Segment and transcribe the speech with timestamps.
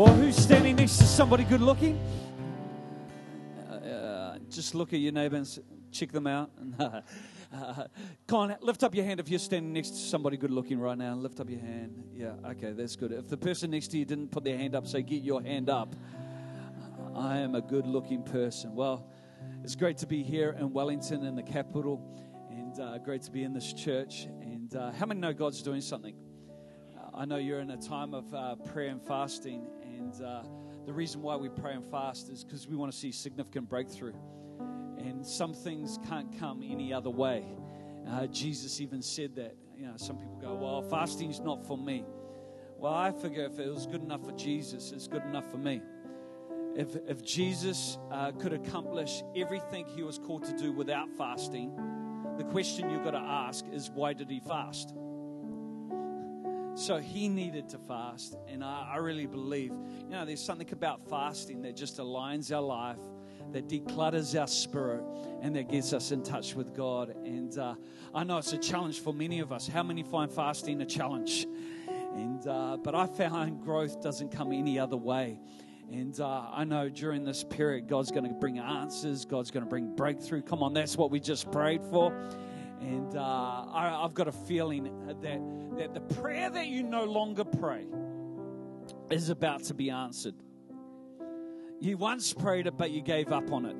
[0.00, 2.00] Or who's standing next to somebody good looking?
[3.70, 5.62] Uh, uh, just look at your neighbor and
[5.92, 6.50] check them out.
[6.80, 7.84] uh,
[8.26, 11.12] come lift up your hand if you're standing next to somebody good looking right now.
[11.12, 12.02] Lift up your hand.
[12.14, 13.12] Yeah, okay, that's good.
[13.12, 15.68] If the person next to you didn't put their hand up, say, Get your hand
[15.68, 15.94] up.
[17.14, 18.74] I am a good looking person.
[18.74, 19.06] Well,
[19.62, 22.00] it's great to be here in Wellington, in the capital,
[22.48, 24.28] and uh, great to be in this church.
[24.40, 26.14] And uh, how many know God's doing something?
[26.96, 29.66] Uh, I know you're in a time of uh, prayer and fasting,
[30.10, 30.42] and uh,
[30.86, 34.14] the reason why we pray and fast is because we want to see significant breakthrough.
[34.98, 37.44] And some things can't come any other way.
[38.08, 39.54] Uh, Jesus even said that.
[39.76, 42.04] You know, some people go, "Well, fasting's not for me."
[42.78, 45.80] Well, I figure if it was good enough for Jesus, it's good enough for me.
[46.76, 51.74] If, if Jesus uh, could accomplish everything he was called to do without fasting,
[52.36, 54.94] the question you've got to ask is why did he fast?
[56.80, 61.06] So he needed to fast, and I, I really believe, you know, there's something about
[61.10, 62.96] fasting that just aligns our life
[63.52, 65.02] that declutters our spirit
[65.42, 67.14] and that gets us in touch with God.
[67.22, 67.74] And uh,
[68.14, 69.68] I know it's a challenge for many of us.
[69.68, 71.46] How many find fasting a challenge?
[72.14, 75.38] And uh, but I found growth doesn't come any other way.
[75.92, 79.26] And uh, I know during this period, God's going to bring answers.
[79.26, 80.40] God's going to bring breakthrough.
[80.40, 82.10] Come on, that's what we just prayed for.
[82.80, 85.20] And uh, I, I've got a feeling that,
[85.76, 87.86] that the prayer that you no longer pray
[89.10, 90.34] is about to be answered.
[91.80, 93.76] You once prayed it, but you gave up on it.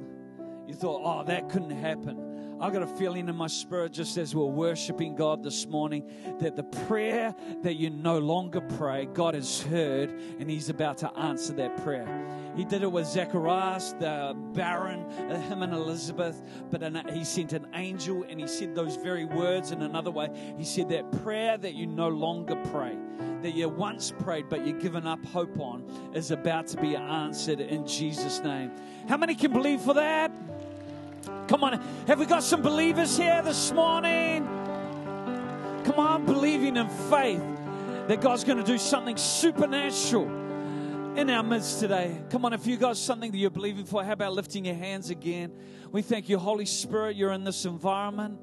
[0.67, 2.30] You thought, oh, that couldn't happen.
[2.61, 6.05] I got a feeling in my spirit, just as we're worshiping God this morning,
[6.41, 11.11] that the prayer that you no longer pray, God has heard, and He's about to
[11.17, 12.07] answer that prayer.
[12.55, 17.67] He did it with Zacharias, the barren, uh, him and Elizabeth, but He sent an
[17.73, 20.29] angel and He said those very words in another way.
[20.59, 22.95] He said that prayer that you no longer pray,
[23.41, 27.61] that you once prayed but you've given up hope on, is about to be answered
[27.61, 28.71] in Jesus' name.
[29.09, 30.31] How many can believe for that?
[31.51, 31.81] Come on.
[32.07, 34.45] Have we got some believers here this morning?
[35.85, 37.43] Come on, believing in faith
[38.07, 40.29] that God's going to do something supernatural
[41.19, 42.23] in our midst today.
[42.31, 45.11] Come on, if you got something that you're believing for, how about lifting your hands
[45.11, 45.53] again?
[45.91, 48.39] We thank you, Holy Spirit, you're in this environment.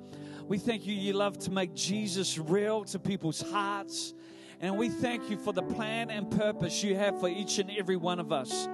[0.46, 4.16] We thank you, you love to make Jesus real to people's hearts.
[4.60, 7.96] And we thank you for the plan and purpose you have for each and every
[7.96, 8.68] one of us.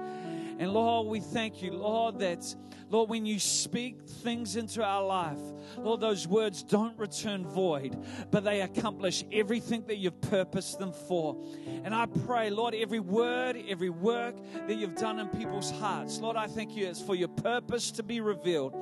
[0.58, 2.52] And Lord, we thank you, Lord, that,
[2.90, 5.38] Lord, when you speak things into our life,
[5.78, 7.96] Lord, those words don't return void,
[8.30, 11.36] but they accomplish everything that you've purposed them for.
[11.84, 14.36] And I pray, Lord, every word, every work
[14.66, 18.02] that you've done in people's hearts, Lord, I thank you it's for your purpose to
[18.02, 18.74] be revealed.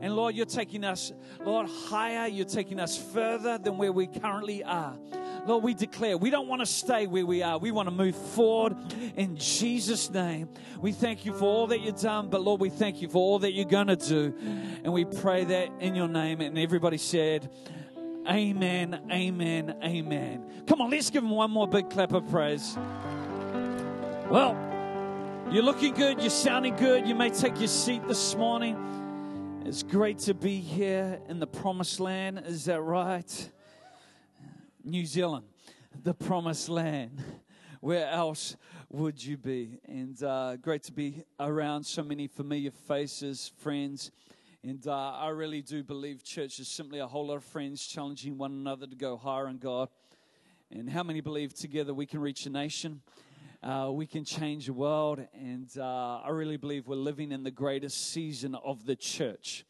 [0.00, 1.12] And Lord, you're taking us,
[1.44, 2.28] Lord, higher.
[2.28, 4.96] You're taking us further than where we currently are.
[5.46, 7.58] Lord, we declare we don't want to stay where we are.
[7.58, 8.76] We want to move forward
[9.16, 10.48] in Jesus' name.
[10.80, 13.38] We thank you for all that you've done, but Lord, we thank you for all
[13.40, 14.34] that you're going to do.
[14.84, 16.40] And we pray that in your name.
[16.40, 17.50] And everybody said,
[18.28, 20.64] Amen, amen, amen.
[20.66, 22.76] Come on, let's give him one more big clap of praise.
[24.30, 24.54] Well,
[25.50, 27.08] you're looking good, you're sounding good.
[27.08, 28.76] You may take your seat this morning.
[29.68, 32.42] It's great to be here in the promised land.
[32.46, 33.50] Is that right?
[34.82, 35.44] New Zealand,
[36.04, 37.22] the promised land.
[37.82, 38.56] Where else
[38.88, 39.78] would you be?
[39.86, 44.10] And uh, great to be around so many familiar faces, friends.
[44.64, 48.38] And uh, I really do believe church is simply a whole lot of friends challenging
[48.38, 49.90] one another to go higher in God.
[50.70, 53.02] And how many believe together we can reach a nation?
[53.60, 55.20] Uh, we can change the world.
[55.34, 59.64] And uh, I really believe we're living in the greatest season of the church.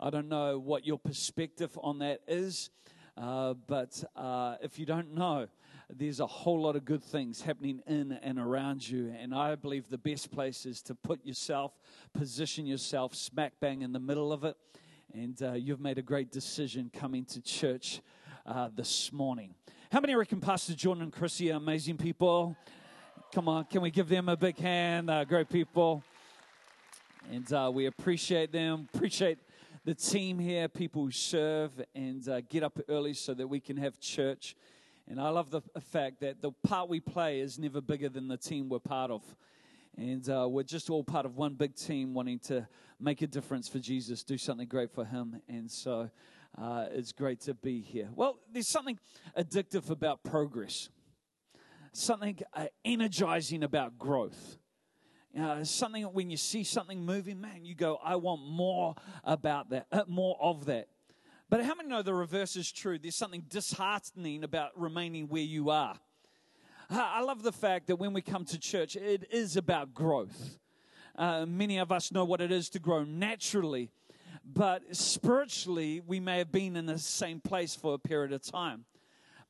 [0.00, 2.70] I don't know what your perspective on that is.
[3.16, 5.46] Uh, but uh, if you don't know,
[5.88, 9.14] there's a whole lot of good things happening in and around you.
[9.16, 11.72] And I believe the best place is to put yourself,
[12.12, 14.56] position yourself smack bang in the middle of it.
[15.14, 18.00] And uh, you've made a great decision coming to church
[18.44, 19.54] uh, this morning.
[19.90, 22.56] How many reckon Pastor John and Chrissy are amazing people?
[23.34, 25.10] Come on, can we give them a big hand?
[25.10, 26.02] Uh, great people.
[27.30, 29.38] And uh, we appreciate them, appreciate
[29.84, 33.76] the team here, people who serve and uh, get up early so that we can
[33.76, 34.56] have church.
[35.06, 38.38] And I love the fact that the part we play is never bigger than the
[38.38, 39.22] team we're part of.
[39.98, 42.66] And uh, we're just all part of one big team wanting to
[42.98, 45.42] make a difference for Jesus, do something great for Him.
[45.50, 46.08] And so
[46.56, 48.08] uh, it's great to be here.
[48.14, 48.98] Well, there's something
[49.36, 50.88] addictive about progress,
[51.98, 54.58] something uh, energizing about growth.
[55.38, 59.86] Uh, something when you see something moving, man, you go, I want more about that,
[59.92, 60.88] uh, more of that.
[61.50, 62.98] But how many know the reverse is true?
[62.98, 65.96] There's something disheartening about remaining where you are.
[66.90, 70.58] I love the fact that when we come to church, it is about growth.
[71.16, 73.90] Uh, many of us know what it is to grow naturally,
[74.44, 78.84] but spiritually, we may have been in the same place for a period of time.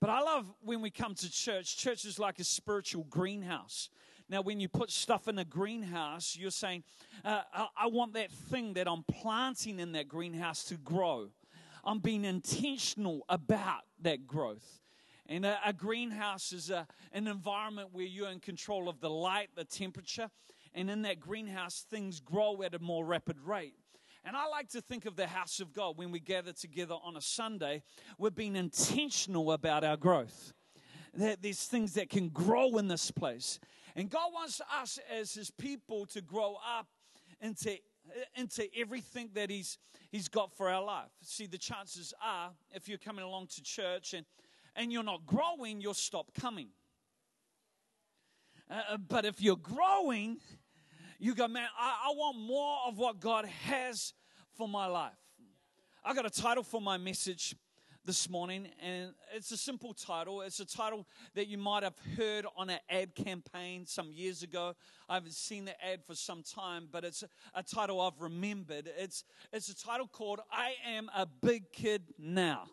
[0.01, 3.91] But I love when we come to church, church is like a spiritual greenhouse.
[4.29, 6.85] Now, when you put stuff in a greenhouse, you're saying,
[7.25, 11.31] uh, I, I want that thing that I'm planting in that greenhouse to grow.
[11.85, 14.81] I'm being intentional about that growth.
[15.27, 19.49] And a, a greenhouse is a, an environment where you're in control of the light,
[19.55, 20.31] the temperature,
[20.75, 23.78] and in that greenhouse, things grow at a more rapid rate.
[24.25, 27.17] And I like to think of the house of God when we gather together on
[27.17, 27.83] a Sunday,
[28.19, 30.53] we're being intentional about our growth.
[31.15, 33.59] There's things that can grow in this place.
[33.97, 36.87] And God wants us as His people to grow up
[37.41, 37.77] into,
[38.35, 39.79] into everything that he's,
[40.11, 41.11] he's got for our life.
[41.23, 44.27] See, the chances are, if you're coming along to church and,
[44.77, 46.69] and you're not growing, you'll stop coming.
[48.71, 50.39] Uh, uh but if you're growing,
[51.19, 54.13] you go, man, I, I want more of what God has
[54.57, 55.13] for my life.
[56.05, 57.55] I got a title for my message
[58.05, 60.41] this morning, and it's a simple title.
[60.41, 64.75] It's a title that you might have heard on an ad campaign some years ago.
[65.09, 67.25] I haven't seen the ad for some time, but it's
[67.55, 68.89] a title I've remembered.
[68.97, 72.69] It's, it's a title called I Am a Big Kid Now.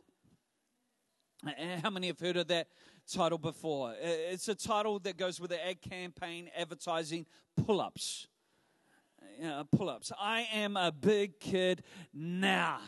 [1.83, 2.67] How many have heard of that
[3.11, 3.93] title before?
[3.99, 7.25] It's a title that goes with the ad campaign advertising
[7.65, 8.27] pull ups.
[9.41, 10.11] Know, pull ups.
[10.19, 11.83] I am a big kid
[12.13, 12.79] now.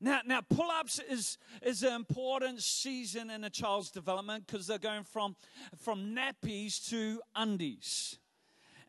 [0.00, 5.04] Now, now pull-ups is, is an important season in a child's development because they're going
[5.04, 5.36] from,
[5.78, 8.18] from nappies to undies.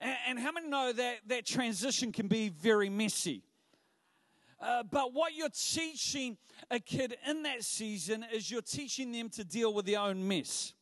[0.01, 3.43] And, and how many know that that transition can be very messy?
[4.59, 6.37] Uh, but what you're teaching
[6.71, 10.73] a kid in that season is you're teaching them to deal with their own mess.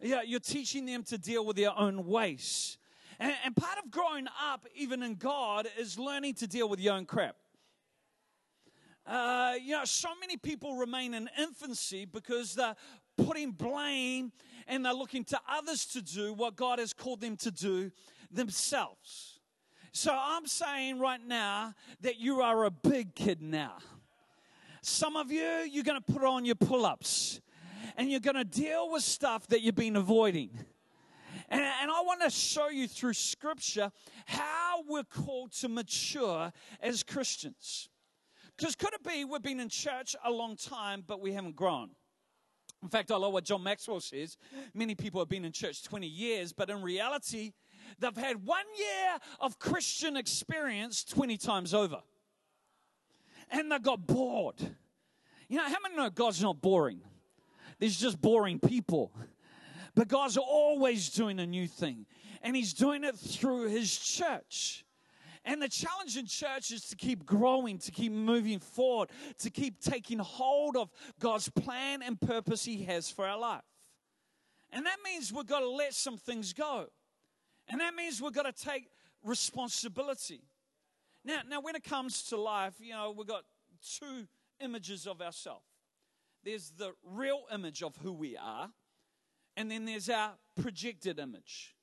[0.00, 2.78] Yeah, you're teaching them to deal with their own waste.
[3.18, 7.06] And, and part growing up, even in God, is learning to deal with your own
[7.06, 7.36] crap.
[9.06, 12.74] Uh, you know, so many people remain in infancy because they're
[13.16, 14.32] putting blame
[14.66, 17.92] and they're looking to others to do what God has called them to do
[18.32, 19.38] themselves.
[19.92, 23.76] So I'm saying right now that you are a big kid now.
[24.82, 27.40] Some of you, you're going to put on your pull ups
[27.96, 30.50] and you're going to deal with stuff that you've been avoiding.
[31.48, 33.90] And, and, I want to show you through scripture
[34.26, 37.88] how we're called to mature as Christians.
[38.56, 41.90] Because could it be we've been in church a long time, but we haven't grown?
[42.82, 44.36] In fact, I love what John Maxwell says.
[44.74, 47.52] Many people have been in church 20 years, but in reality,
[47.98, 52.02] they've had one year of Christian experience 20 times over.
[53.50, 54.56] And they got bored.
[55.48, 57.00] You know, how many know God's not boring?
[57.78, 59.12] There's just boring people.
[59.94, 62.06] But God's always doing a new thing,
[62.42, 64.84] and He's doing it through His church.
[65.44, 69.80] And the challenge in church is to keep growing, to keep moving forward, to keep
[69.80, 73.62] taking hold of God's plan and purpose He has for our life.
[74.72, 76.86] And that means we've got to let some things go.
[77.68, 78.88] And that means we've got to take
[79.22, 80.42] responsibility.
[81.24, 83.44] Now, now when it comes to life, you know, we've got
[83.98, 84.26] two
[84.60, 85.64] images of ourselves.
[86.42, 88.70] There's the real image of who we are,
[89.56, 91.74] and then there's our projected image.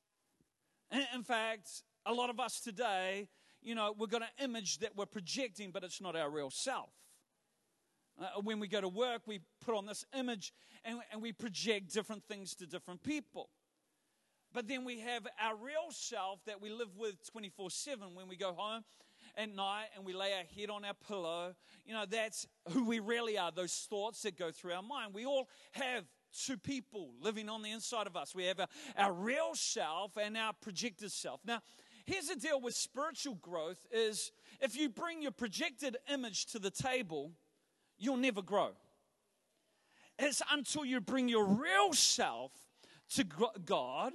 [1.13, 3.29] In fact, a lot of us today
[3.61, 6.89] you know, we've got an image that we're projecting, but it's not our real self.
[8.19, 10.53] Uh, when we go to work, we put on this image
[10.83, 13.49] and, and we project different things to different people.
[14.53, 18.35] But then we have our real self that we live with 24 7 when we
[18.35, 18.83] go home
[19.37, 21.55] at night and we lay our head on our pillow.
[21.85, 25.13] You know, that's who we really are, those thoughts that go through our mind.
[25.13, 28.33] We all have two people living on the inside of us.
[28.35, 31.41] We have our, our real self and our projected self.
[31.45, 31.61] Now,
[32.05, 36.71] here's the deal with spiritual growth is if you bring your projected image to the
[36.71, 37.31] table,
[37.97, 38.71] you'll never grow.
[40.19, 42.51] It's until you bring your real self
[43.15, 43.25] to
[43.65, 44.13] God,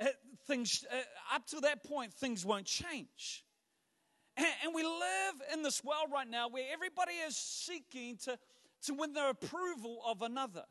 [0.00, 0.06] uh,
[0.46, 3.44] things uh, up to that point, things won't change.
[4.36, 8.38] And we live in this world right now where everybody is seeking to,
[8.82, 10.64] to win the approval of another.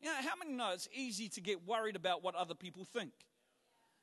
[0.00, 3.12] You know, how many know it's easy to get worried about what other people think?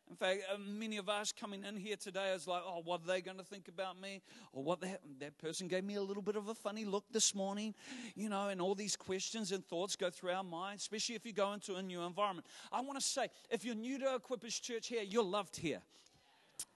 [0.09, 3.07] In fact, uh, many of us coming in here today is like, oh, what are
[3.07, 4.21] they going to think about me?
[4.51, 7.33] Or what that, that person gave me a little bit of a funny look this
[7.33, 7.73] morning,
[8.13, 11.31] you know, and all these questions and thoughts go through our minds, especially if you
[11.31, 12.45] go into a new environment.
[12.73, 15.81] I want to say, if you're new to Equippers Church here, you're loved here.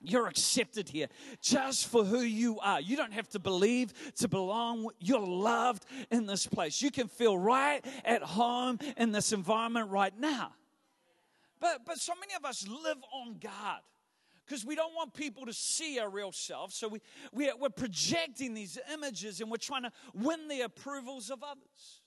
[0.01, 1.07] You're accepted here
[1.41, 2.81] just for who you are.
[2.81, 4.89] You don't have to believe to belong.
[4.99, 6.81] You're loved in this place.
[6.81, 10.53] You can feel right at home in this environment right now.
[11.59, 13.81] But, but so many of us live on guard
[14.45, 16.71] because we don't want people to see our real self.
[16.71, 17.01] So we,
[17.31, 22.01] we, we're projecting these images and we're trying to win the approvals of others.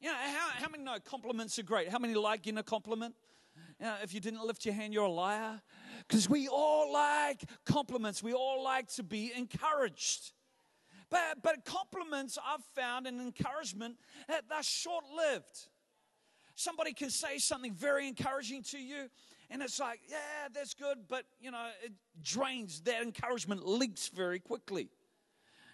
[0.00, 1.90] You know, how, how many know compliments are great?
[1.90, 3.14] How many like getting a compliment?
[3.80, 5.60] Know, if you didn't lift your hand, you're a liar.
[6.06, 10.32] Because we all like compliments, we all like to be encouraged.
[11.10, 13.96] But, but compliments I've found and encouragement,
[14.28, 15.68] they're short lived.
[16.54, 19.08] Somebody can say something very encouraging to you,
[19.48, 24.38] and it's like, yeah, that's good, but you know, it drains, that encouragement leaks very
[24.38, 24.88] quickly.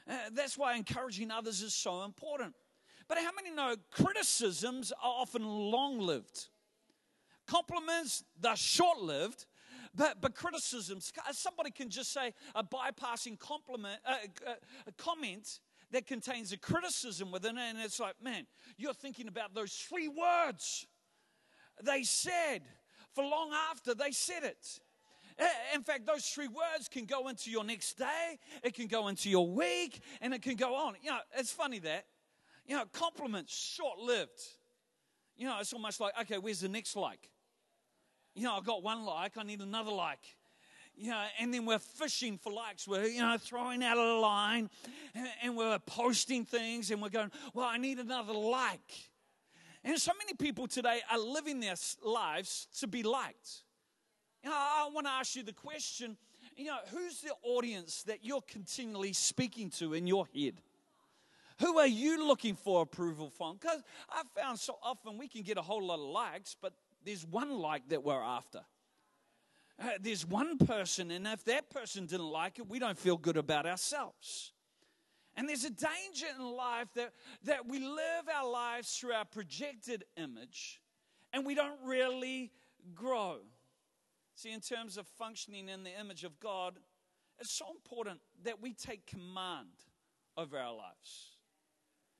[0.08, 2.54] Uh, that's why encouraging others is so important.
[3.08, 6.48] But how many know criticisms are often long lived?
[7.46, 9.46] Compliments, they're short lived,
[9.94, 14.54] but, but criticisms, somebody can just say a bypassing compliment, uh, uh,
[14.86, 15.60] a comment
[15.92, 20.08] that contains a criticism within it, and it's like, man, you're thinking about those three
[20.08, 20.86] words
[21.82, 22.62] they said
[23.14, 24.80] for long after they said it.
[25.74, 29.28] In fact, those three words can go into your next day, it can go into
[29.28, 30.94] your week, and it can go on.
[31.02, 32.06] You know, it's funny that,
[32.66, 34.40] you know, compliments short lived.
[35.36, 37.30] You know, it's almost like, okay, where's the next like?
[38.36, 40.20] You know, I've got one like, I need another like.
[40.96, 42.86] You know, and then we're fishing for likes.
[42.86, 44.70] We're, you know, throwing out a line
[45.14, 49.10] and, and we're posting things and we're going, well, I need another like.
[49.84, 51.74] And so many people today are living their
[52.04, 53.62] lives to be liked.
[54.44, 56.16] You know, I want to ask you the question
[56.56, 60.54] you know, who's the audience that you're continually speaking to in your head?
[61.60, 63.56] Who are you looking for approval from?
[63.56, 66.72] Because I've found so often we can get a whole lot of likes, but
[67.06, 68.60] there's one like that we're after.
[69.80, 73.36] Uh, there's one person, and if that person didn't like it, we don't feel good
[73.36, 74.52] about ourselves.
[75.36, 77.12] And there's a danger in life that,
[77.44, 80.80] that we live our lives through our projected image
[81.32, 82.50] and we don't really
[82.94, 83.36] grow.
[84.34, 86.78] See, in terms of functioning in the image of God,
[87.38, 89.68] it's so important that we take command
[90.38, 91.36] over our lives.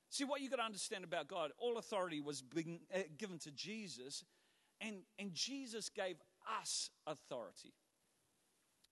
[0.09, 4.23] See, what you got to understand about God, all authority was uh, given to Jesus,
[4.81, 6.17] and, and Jesus gave
[6.61, 7.73] us authority.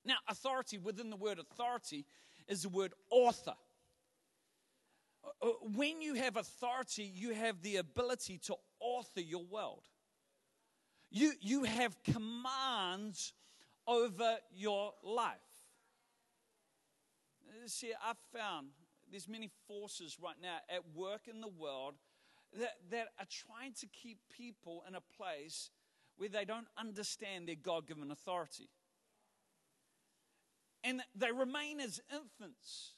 [0.05, 2.05] Now, authority, within the word authority,
[2.47, 3.55] is the word author.
[5.41, 9.83] Uh, when you have authority, you have the ability to author your world.
[11.09, 13.33] You, you have commands
[13.87, 15.37] over your life.
[17.47, 18.67] Uh, see, I've found
[19.09, 21.95] there's many forces right now at work in the world
[22.59, 25.69] that, that are trying to keep people in a place
[26.17, 28.69] where they don't understand their God given authority.
[30.83, 32.93] And they remain as infants.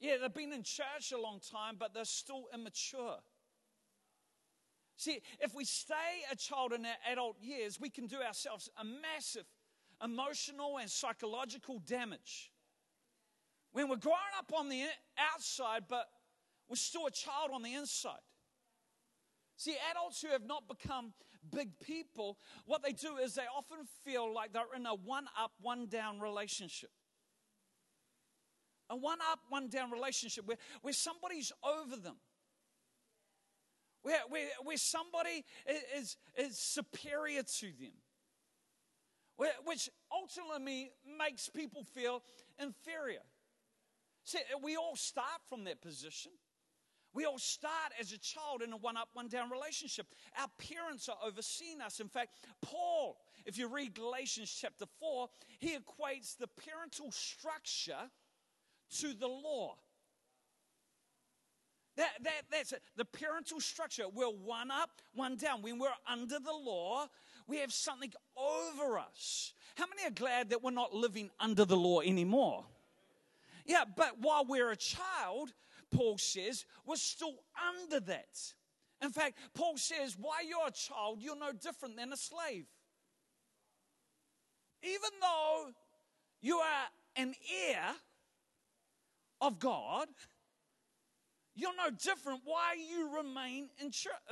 [0.00, 3.18] Yeah, they've been in church a long time, but they're still immature.
[4.96, 8.84] See, if we stay a child in our adult years, we can do ourselves a
[8.84, 9.44] massive
[10.02, 12.52] emotional and psychological damage.
[13.72, 14.84] When we're growing up on the
[15.34, 16.06] outside, but
[16.68, 18.20] we're still a child on the inside.
[19.56, 21.12] See, adults who have not become
[21.50, 25.52] big people, what they do is they often feel like they're in a one up,
[25.60, 26.90] one down relationship.
[28.90, 32.16] A one up, one down relationship where, where somebody's over them.
[34.02, 35.44] Where, where, where somebody
[35.96, 37.92] is, is superior to them.
[39.36, 42.22] Where, which ultimately makes people feel
[42.60, 43.22] inferior.
[44.24, 46.32] See, we all start from that position.
[47.14, 50.06] We all start as a child in a one up, one down relationship.
[50.38, 52.00] Our parents are overseeing us.
[52.00, 55.28] In fact, Paul, if you read Galatians chapter 4,
[55.58, 58.10] he equates the parental structure
[58.98, 59.76] to the law.
[61.96, 62.82] That, that, that's it.
[62.96, 64.04] The parental structure.
[64.12, 65.60] We're one up, one down.
[65.60, 67.06] When we're under the law,
[67.46, 69.52] we have something over us.
[69.74, 72.64] How many are glad that we're not living under the law anymore?
[73.64, 75.52] Yeah, but while we're a child,
[75.90, 77.34] Paul says, we're still
[77.70, 78.38] under that.
[79.02, 82.66] In fact, Paul says, while you're a child, you're no different than a slave.
[84.82, 85.66] Even though
[86.40, 87.34] you are an
[87.68, 87.94] heir
[89.40, 90.08] of God,
[91.54, 92.40] you're no different.
[92.44, 93.68] Why you remain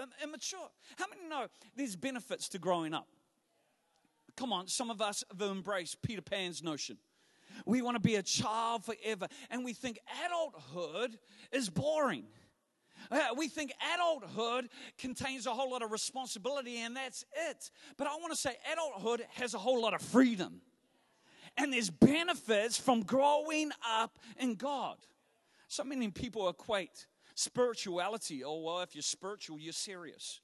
[0.00, 0.58] um, immature?
[0.96, 1.46] How many know
[1.76, 3.08] there's benefits to growing up?
[4.36, 6.96] Come on, some of us have embraced Peter Pan's notion.
[7.66, 9.28] We want to be a child forever.
[9.50, 11.18] And we think adulthood
[11.52, 12.24] is boring.
[13.10, 17.70] Uh, we think adulthood contains a whole lot of responsibility, and that's it.
[17.96, 20.60] But I want to say adulthood has a whole lot of freedom.
[21.56, 24.96] And there's benefits from growing up in God.
[25.68, 30.40] So many people equate spirituality, oh, well, if you're spiritual, you're serious.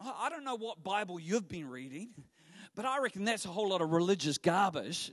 [0.00, 2.10] I don't know what Bible you've been reading,
[2.78, 5.10] But I reckon that's a whole lot of religious garbage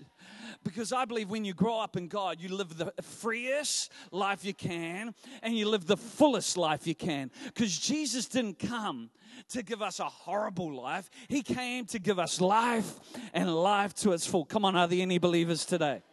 [0.63, 4.53] because I believe when you grow up in God, you live the freest life you
[4.53, 7.31] can and you live the fullest life you can.
[7.45, 9.09] Because Jesus didn't come
[9.49, 12.99] to give us a horrible life, He came to give us life
[13.33, 14.45] and life to its full.
[14.45, 16.03] Come on, are there any believers today?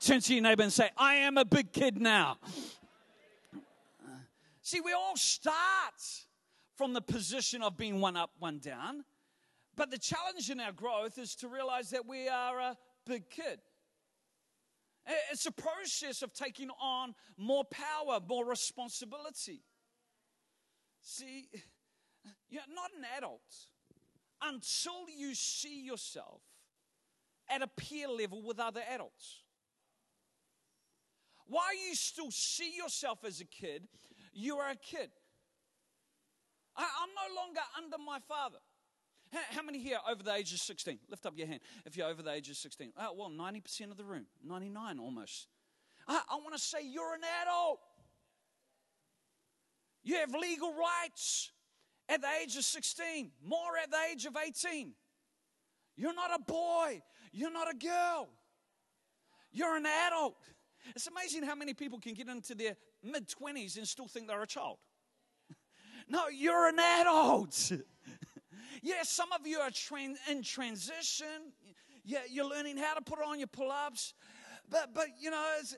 [0.00, 2.38] Turn to your neighbor and say, I am a big kid now.
[4.62, 5.54] See, we all start
[6.74, 9.04] from the position of being one up, one down.
[9.78, 13.60] But the challenge in our growth is to realize that we are a big kid.
[15.30, 19.62] It's a process of taking on more power, more responsibility.
[21.00, 21.48] See,
[22.50, 23.40] you're not an adult
[24.42, 26.42] until you see yourself
[27.48, 29.42] at a peer level with other adults.
[31.46, 33.86] While you still see yourself as a kid,
[34.32, 35.10] you are a kid.
[36.76, 38.58] I, am no longer under my father.
[39.32, 40.98] How many here over the age of 16?
[41.10, 42.92] Lift up your hand if you're over the age of 16.
[42.98, 45.48] Oh, well, 90% of the room, 99 almost.
[46.06, 47.80] I, I want to say you're an adult.
[50.02, 51.50] You have legal rights
[52.08, 54.92] at the age of 16, more at the age of 18.
[55.96, 58.28] You're not a boy, you're not a girl,
[59.52, 60.36] you're an adult.
[60.94, 64.42] It's amazing how many people can get into their mid 20s and still think they're
[64.42, 64.78] a child.
[66.08, 67.72] no, you're an adult.
[68.82, 69.70] Yes, some of you are
[70.30, 71.52] in transition.
[72.04, 74.14] Yeah, you're learning how to put on your pull ups.
[74.70, 75.76] But, but, you know, it's,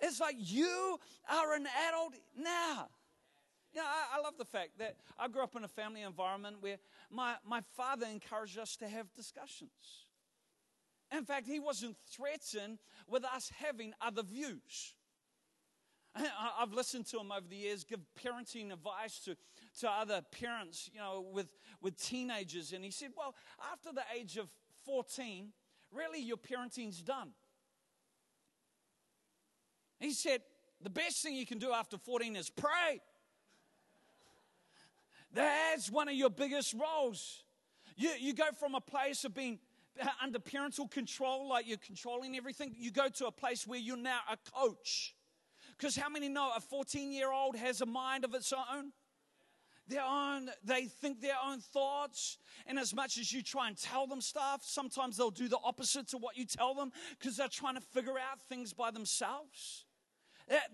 [0.00, 0.98] it's like you
[1.30, 2.88] are an adult now.
[3.72, 6.56] You know, I, I, love the fact that I grew up in a family environment
[6.60, 6.78] where
[7.10, 10.06] my, my father encouraged us to have discussions.
[11.16, 14.94] In fact, he wasn't threatened with us having other views.
[16.60, 19.36] I've listened to him over the years give parenting advice to,
[19.80, 22.72] to other parents, you know, with, with teenagers.
[22.72, 23.34] And he said, Well,
[23.72, 24.48] after the age of
[24.84, 25.48] 14,
[25.92, 27.30] really your parenting's done.
[29.98, 30.42] He said,
[30.80, 33.00] The best thing you can do after 14 is pray.
[35.32, 37.44] That's one of your biggest roles.
[37.96, 39.58] You, you go from a place of being
[40.22, 44.20] under parental control, like you're controlling everything, you go to a place where you're now
[44.30, 45.14] a coach.
[45.76, 48.92] Because how many know a 14 year old has a mind of its own?
[49.88, 52.38] Their own, they think their own thoughts.
[52.66, 56.08] And as much as you try and tell them stuff, sometimes they'll do the opposite
[56.08, 59.86] to what you tell them because they're trying to figure out things by themselves.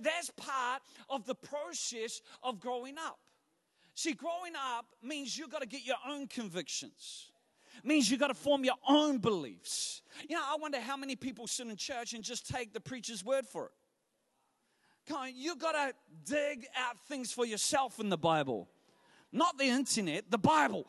[0.00, 3.18] That's part of the process of growing up.
[3.94, 7.31] See, growing up means you've got to get your own convictions.
[7.83, 10.03] means you've got to form your own beliefs.
[10.29, 13.24] You know, I wonder how many people sit in church and just take the preacher's
[13.24, 13.72] word for it.
[15.09, 15.92] Come on, you got to
[16.24, 18.68] dig out things for yourself in the Bible.
[19.34, 20.86] Not the internet, the Bible.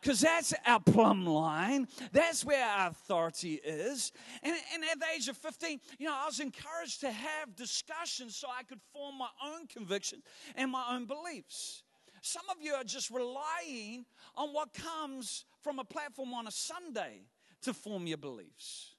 [0.00, 1.88] Because that's our plumb line.
[2.12, 4.12] That's where our authority is.
[4.44, 8.36] And, and at the age of 15, you know, I was encouraged to have discussions
[8.36, 10.22] so I could form my own convictions
[10.54, 11.82] and my own beliefs.
[12.22, 14.04] Some of you are just relying
[14.36, 17.22] on what comes from a platform on a Sunday
[17.62, 18.94] to form your beliefs.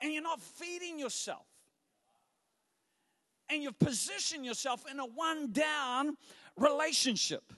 [0.00, 1.46] And you're not feeding yourself
[3.50, 6.16] and you've positioned yourself in a one down
[6.56, 7.52] relationship.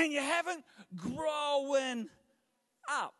[0.00, 0.64] And you haven't
[0.96, 2.08] grown
[2.90, 3.14] up.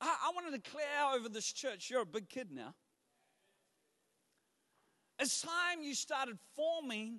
[0.00, 2.72] I, I want to declare over this church you're a big kid now.
[5.18, 7.18] It's time you started forming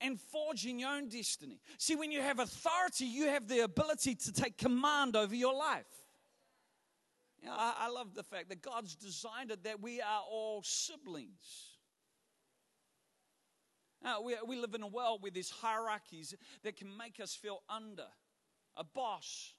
[0.00, 1.58] and forging your own destiny.
[1.78, 5.84] See, when you have authority, you have the ability to take command over your life.
[7.42, 10.62] You know, I, I love the fact that God's designed it that we are all
[10.62, 11.67] siblings.
[14.02, 17.62] Now, we, we live in a world where there's hierarchies that can make us feel
[17.68, 18.06] under
[18.76, 19.54] a boss.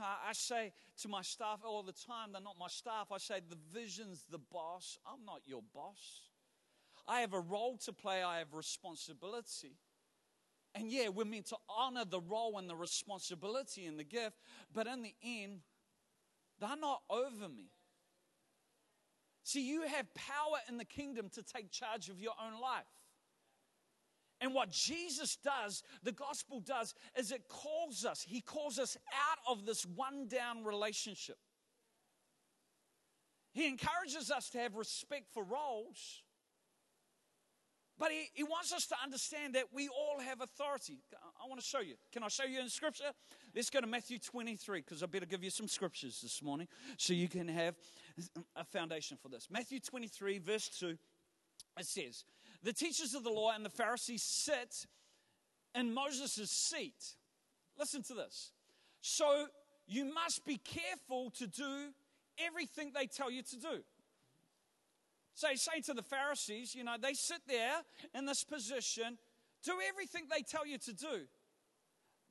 [0.00, 0.72] I, I say
[1.02, 3.08] to my staff all the time, they're not my staff.
[3.12, 4.98] I say, the vision's the boss.
[5.06, 6.22] I'm not your boss.
[7.06, 9.76] I have a role to play, I have responsibility.
[10.74, 14.36] And yeah, we're meant to honor the role and the responsibility and the gift,
[14.72, 15.60] but in the end,
[16.60, 17.70] they're not over me.
[19.44, 22.84] See, you have power in the kingdom to take charge of your own life.
[24.40, 29.38] And what Jesus does, the gospel does, is it calls us, He calls us out
[29.50, 31.38] of this one down relationship.
[33.52, 36.22] He encourages us to have respect for roles,
[37.98, 40.98] but he, he wants us to understand that we all have authority.
[41.42, 41.94] I want to show you.
[42.12, 43.10] Can I show you in scripture?
[43.54, 47.12] Let's go to Matthew 23 because I better give you some scriptures this morning so
[47.12, 47.74] you can have
[48.56, 49.48] a foundation for this.
[49.50, 50.96] Matthew 23, verse 2,
[51.78, 52.24] it says,
[52.62, 54.86] The teachers of the law and the Pharisees sit
[55.74, 57.16] in Moses' seat.
[57.78, 58.52] Listen to this.
[59.00, 59.46] So
[59.86, 61.88] you must be careful to do
[62.38, 63.82] everything they tell you to do.
[65.38, 67.76] So say to the Pharisees, you know, they sit there
[68.12, 69.18] in this position,
[69.62, 71.28] do everything they tell you to do,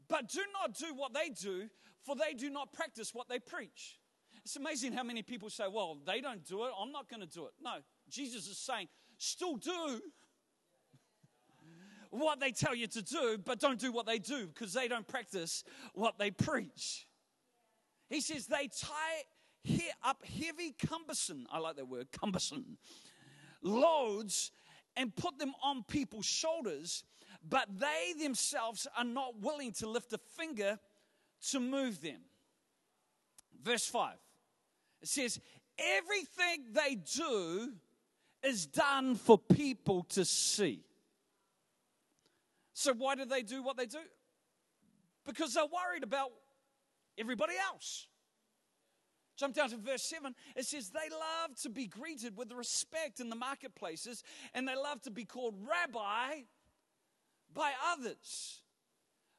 [0.09, 1.69] but do not do what they do,
[2.03, 3.97] for they do not practice what they preach.
[4.43, 7.33] It's amazing how many people say, well, they don't do it, I'm not going to
[7.33, 7.53] do it.
[7.63, 7.75] No,
[8.09, 10.01] Jesus is saying, still do
[12.09, 15.07] what they tell you to do, but don't do what they do because they don't
[15.07, 17.07] practice what they preach.
[18.09, 19.23] He says they tie
[19.67, 22.77] he- up heavy, cumbersome, I like that word, cumbersome,
[23.61, 24.51] loads
[24.95, 27.03] and put them on people's shoulders,
[27.47, 30.79] but they themselves are not willing to lift a finger
[31.49, 32.21] to move them.
[33.61, 34.15] Verse 5
[35.01, 35.39] it says,
[35.77, 37.73] Everything they do
[38.41, 40.81] is done for people to see.
[42.73, 43.99] So, why do they do what they do?
[45.25, 46.31] Because they're worried about
[47.17, 48.07] everybody else.
[49.37, 50.33] Jump down to verse 7.
[50.55, 54.23] It says, They love to be greeted with respect in the marketplaces,
[54.53, 56.41] and they love to be called rabbi
[57.53, 58.61] by others.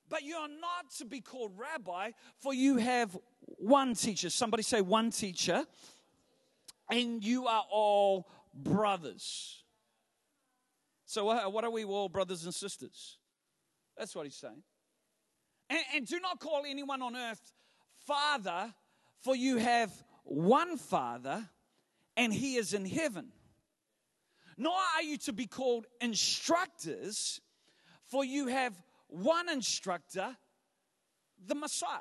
[0.08, 4.30] But you are not to be called rabbi, for you have one teacher.
[4.30, 5.64] Somebody say, one teacher.
[6.90, 9.62] And you are all brothers.
[11.04, 13.18] So, uh, what are we all, brothers and sisters?
[13.98, 14.62] That's what he's saying.
[15.68, 17.52] And, and do not call anyone on earth
[18.06, 18.72] Father,
[19.20, 19.92] for you have
[20.24, 21.48] one Father,
[22.16, 23.32] and he is in heaven.
[24.56, 27.40] Nor are you to be called instructors,
[28.06, 28.74] for you have
[29.06, 30.36] one instructor,
[31.46, 32.00] the Messiah.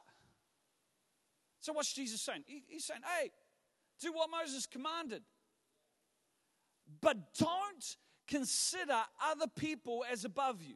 [1.60, 2.44] So, what's Jesus saying?
[2.68, 3.32] He's saying, hey,
[4.00, 5.22] do what Moses commanded.
[7.02, 10.76] But don't consider other people as above you.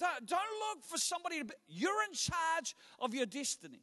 [0.00, 3.82] Don't, don't look for somebody to be, you're in charge of your destiny.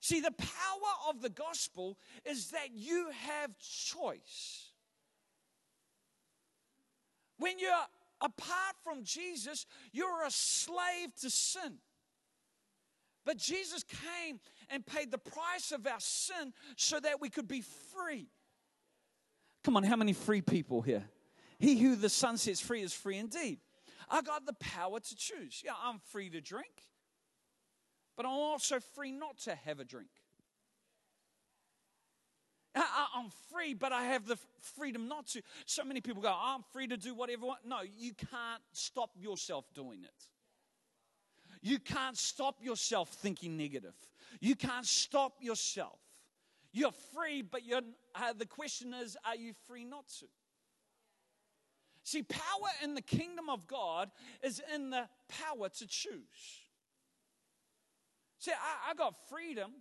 [0.00, 4.72] See, the power of the gospel is that you have choice.
[7.38, 7.72] When you're
[8.20, 11.78] apart from Jesus, you're a slave to sin.
[13.24, 17.62] But Jesus came and paid the price of our sin so that we could be
[17.94, 18.26] free.
[19.62, 21.04] Come on, how many free people here?
[21.58, 23.60] He who the Son sets free is free indeed.
[24.10, 25.62] I got the power to choose.
[25.64, 26.84] Yeah, I'm free to drink,
[28.16, 30.10] but I'm also free not to have a drink.
[32.76, 34.36] I, am free, but I have the
[34.76, 35.42] freedom not to.
[35.66, 37.46] So many people go, I'm free to do whatever.
[37.64, 40.28] No, you can't stop yourself doing it.
[41.62, 43.94] You can't stop yourself thinking negative.
[44.40, 45.98] You can't stop yourself.
[46.72, 47.82] You're free, but you're,
[48.16, 50.26] uh, the question is, are you free not to?
[52.14, 54.08] See, power in the kingdom of God
[54.40, 56.60] is in the power to choose.
[58.38, 59.72] See, I, I got freedom,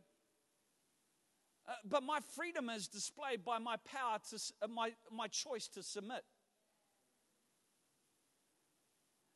[1.70, 5.84] uh, but my freedom is displayed by my power to uh, my, my choice to
[5.84, 6.24] submit.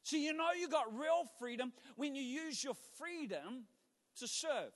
[0.02, 3.66] See, you know you got real freedom when you use your freedom
[4.16, 4.72] to serve.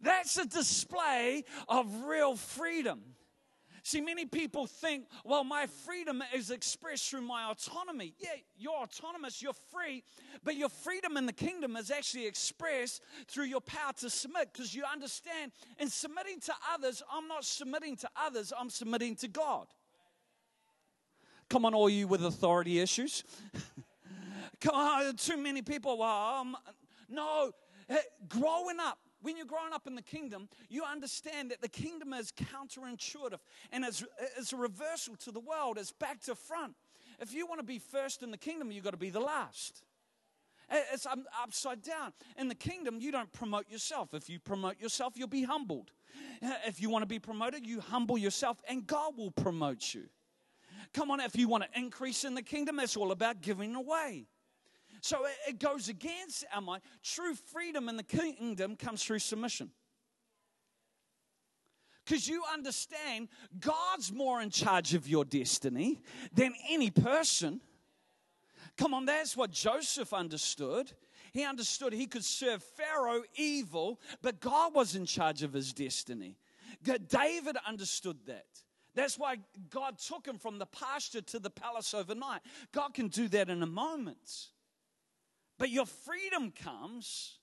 [0.00, 3.02] That's a display of real freedom.
[3.82, 8.14] See, many people think, well, my freedom is expressed through my autonomy.
[8.18, 10.02] Yeah, you're autonomous, you're free,
[10.44, 14.74] but your freedom in the kingdom is actually expressed through your power to submit because
[14.74, 19.66] you understand in submitting to others, I'm not submitting to others, I'm submitting to God.
[21.48, 23.24] Come on, all you with authority issues.
[24.60, 25.98] Come on, too many people.
[25.98, 26.56] Well, um,
[27.08, 27.50] no,
[27.88, 27.96] eh,
[28.28, 32.32] growing up, when you're growing up in the kingdom, you understand that the kingdom is
[32.32, 33.40] counterintuitive
[33.72, 34.04] and it's,
[34.36, 36.74] it's a reversal to the world, it's back to front.
[37.20, 39.82] If you want to be first in the kingdom, you've got to be the last.
[40.70, 42.12] It's um, upside down.
[42.38, 44.14] In the kingdom, you don't promote yourself.
[44.14, 45.90] If you promote yourself, you'll be humbled.
[46.66, 50.04] If you want to be promoted, you humble yourself and God will promote you.
[50.94, 54.26] Come on, if you want to increase in the kingdom, it's all about giving away.
[55.02, 56.82] So it goes against our mind.
[57.02, 59.70] True freedom in the kingdom comes through submission.
[62.04, 63.28] Because you understand
[63.60, 66.00] God's more in charge of your destiny
[66.34, 67.60] than any person.
[68.76, 70.90] Come on, that's what Joseph understood.
[71.32, 76.36] He understood he could serve Pharaoh evil, but God was in charge of his destiny.
[76.82, 78.46] David understood that.
[78.94, 79.36] That's why
[79.68, 82.40] God took him from the pasture to the palace overnight.
[82.72, 84.48] God can do that in a moment.
[85.60, 87.38] But your freedom comes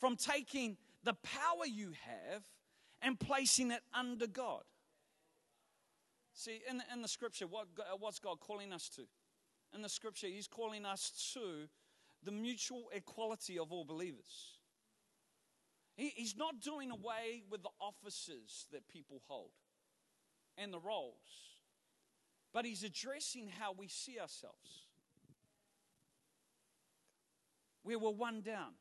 [0.00, 2.42] from taking the power you have
[3.00, 4.64] and placing it under God.
[6.32, 9.02] See, in the, in the scripture, what, uh, what's God calling us to?
[9.76, 11.68] in the scripture, he's calling us to
[12.24, 14.58] the mutual equality of all believers.
[15.96, 19.50] He, he's not doing away with the offices that people hold
[20.56, 21.14] and the roles,
[22.52, 24.85] but he's addressing how we see ourselves.
[27.86, 28.72] Where we're one down.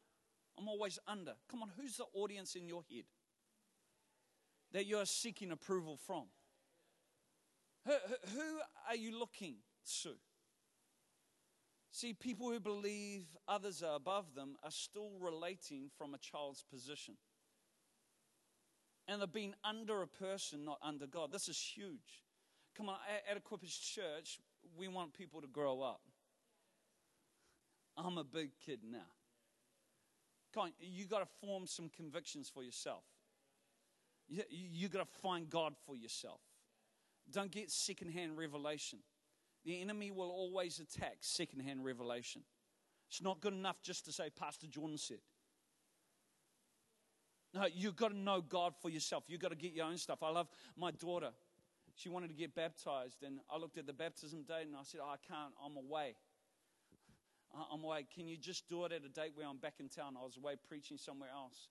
[0.58, 1.34] I'm always under.
[1.48, 3.04] Come on, who's the audience in your head
[4.72, 6.24] that you're seeking approval from?
[7.86, 7.91] Who,
[8.34, 9.58] who are you looking
[10.02, 10.10] to?
[11.91, 17.13] See, people who believe others are above them are still relating from a child's position.
[19.08, 21.32] And they're being under a person, not under God.
[21.32, 22.24] This is huge.
[22.76, 22.98] Come on,
[23.30, 24.39] at Equippers Church,
[24.76, 26.02] we want people to grow up.
[27.98, 29.08] I'm a big kid now.
[30.54, 33.04] Come you got to form some convictions for yourself.
[34.28, 36.40] You, you got to find God for yourself.
[37.32, 39.00] Don't get secondhand revelation.
[39.66, 42.44] The enemy will always attack secondhand revelation.
[43.10, 45.20] It's not good enough just to say, Pastor Jordan said.
[47.54, 49.24] No, you've got to know God for yourself.
[49.28, 50.22] You've got to get your own stuff.
[50.22, 51.30] I love my daughter.
[51.96, 55.00] She wanted to get baptized, and I looked at the baptism date and I said,
[55.02, 56.16] oh, I can't, I'm away.
[57.72, 58.06] I'm away.
[58.13, 60.15] Can you just do it at a date where I'm back in town?
[60.20, 61.70] I was away preaching somewhere else.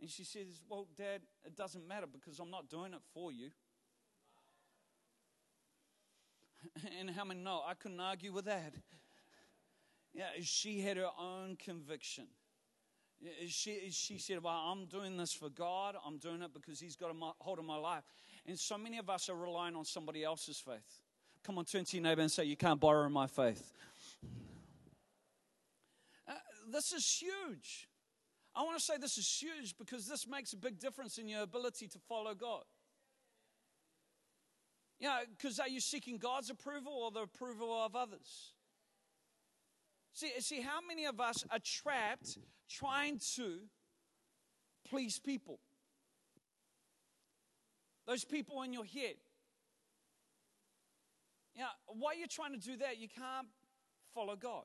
[0.00, 3.50] And she says, Well, Dad, it doesn't matter because I'm not doing it for you.
[6.98, 7.62] And how many know?
[7.66, 8.74] I couldn't argue with that.
[10.12, 12.26] Yeah, she had her own conviction.
[13.48, 15.96] She, she said, Well, I'm doing this for God.
[16.06, 18.04] I'm doing it because He's got a hold of my life.
[18.46, 21.02] And so many of us are relying on somebody else's faith.
[21.42, 23.72] Come on, turn to your neighbor and say, You can't borrow my faith.
[26.70, 27.88] This is huge.
[28.54, 31.42] I want to say this is huge because this makes a big difference in your
[31.42, 32.64] ability to follow God.
[34.98, 38.52] Yeah, because are you seeking God's approval or the approval of others?
[40.12, 43.60] See, see, how many of us are trapped trying to
[44.88, 45.60] please people?
[48.06, 49.14] Those people in your head.
[51.54, 53.46] Yeah, while you're trying to do that, you can't
[54.14, 54.64] follow God.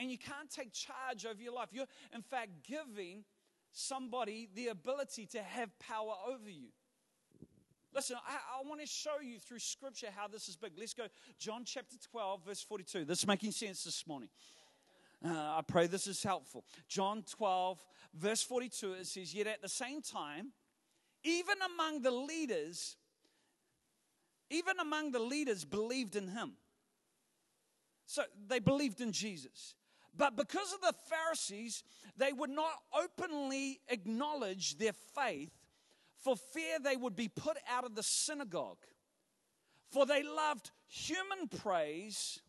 [0.00, 1.68] And you can't take charge over your life.
[1.72, 3.24] You're, in fact, giving
[3.70, 6.68] somebody the ability to have power over you.
[7.94, 10.72] Listen, I, I want to show you through scripture how this is big.
[10.78, 11.04] Let's go,
[11.38, 13.04] John chapter 12, verse 42.
[13.04, 14.30] This is making sense this morning.
[15.22, 16.64] Uh, I pray this is helpful.
[16.88, 17.84] John 12,
[18.14, 20.52] verse 42, it says, Yet at the same time,
[21.24, 22.96] even among the leaders,
[24.48, 26.52] even among the leaders believed in him.
[28.06, 29.74] So they believed in Jesus.
[30.16, 31.82] But because of the Pharisees,
[32.16, 35.52] they would not openly acknowledge their faith
[36.18, 38.84] for fear they would be put out of the synagogue.
[39.90, 42.40] For they loved human praise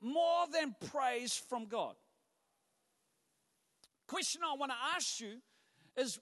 [0.00, 1.94] more than praise from God.
[4.06, 5.40] Question I want to ask you
[5.96, 6.18] is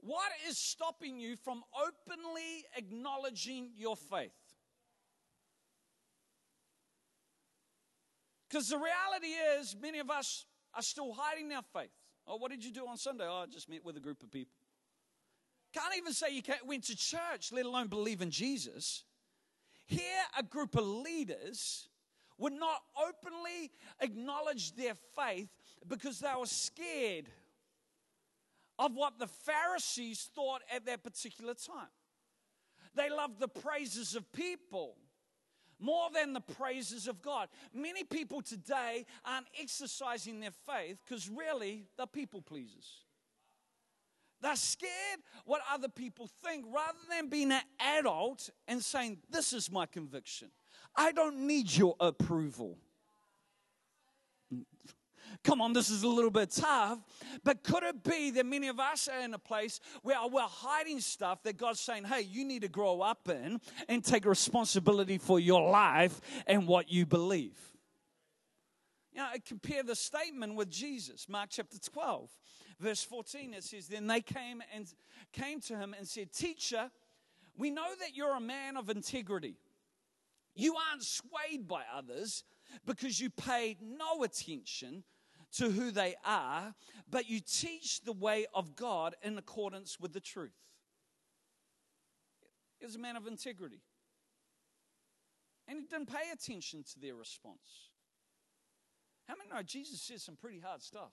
[0.00, 4.32] what is stopping you from openly acknowledging your faith?
[8.56, 11.90] Because the reality is, many of us are still hiding our faith.
[12.26, 13.26] Oh, what did you do on Sunday?
[13.28, 14.54] Oh, I just met with a group of people.
[15.74, 19.04] Can't even say you went to church, let alone believe in Jesus.
[19.84, 20.00] Here,
[20.38, 21.90] a group of leaders
[22.38, 25.50] would not openly acknowledge their faith
[25.86, 27.26] because they were scared
[28.78, 31.92] of what the Pharisees thought at that particular time.
[32.94, 34.96] They loved the praises of people
[35.78, 37.48] more than the praises of God.
[37.72, 43.04] Many people today aren't exercising their faith because really they're people pleasers.
[44.40, 49.70] They're scared what other people think rather than being an adult and saying, This is
[49.70, 50.50] my conviction.
[50.94, 52.78] I don't need your approval.
[55.42, 56.98] Come on, this is a little bit tough,
[57.44, 61.00] but could it be that many of us are in a place where we're hiding
[61.00, 65.40] stuff that God's saying, hey, you need to grow up in and take responsibility for
[65.40, 67.56] your life and what you believe?
[69.12, 72.30] You know, compare the statement with Jesus, Mark chapter 12
[72.80, 74.86] verse 14, it says, Then they came and
[75.32, 76.90] came to him and said, Teacher,
[77.56, 79.56] we know that you're a man of integrity.
[80.54, 82.44] You aren't swayed by others
[82.86, 85.04] because you pay no attention
[85.56, 86.74] to who they are,
[87.10, 90.56] but you teach the way of God in accordance with the truth.
[92.78, 93.80] He was a man of integrity.
[95.68, 97.90] And he didn't pay attention to their response.
[99.26, 101.12] How many know Jesus said some pretty hard stuff?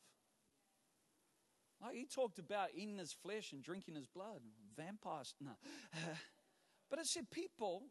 [1.82, 4.42] Like he talked about eating his flesh and drinking his blood.
[4.78, 5.52] Vampires, no.
[6.90, 7.84] but it said people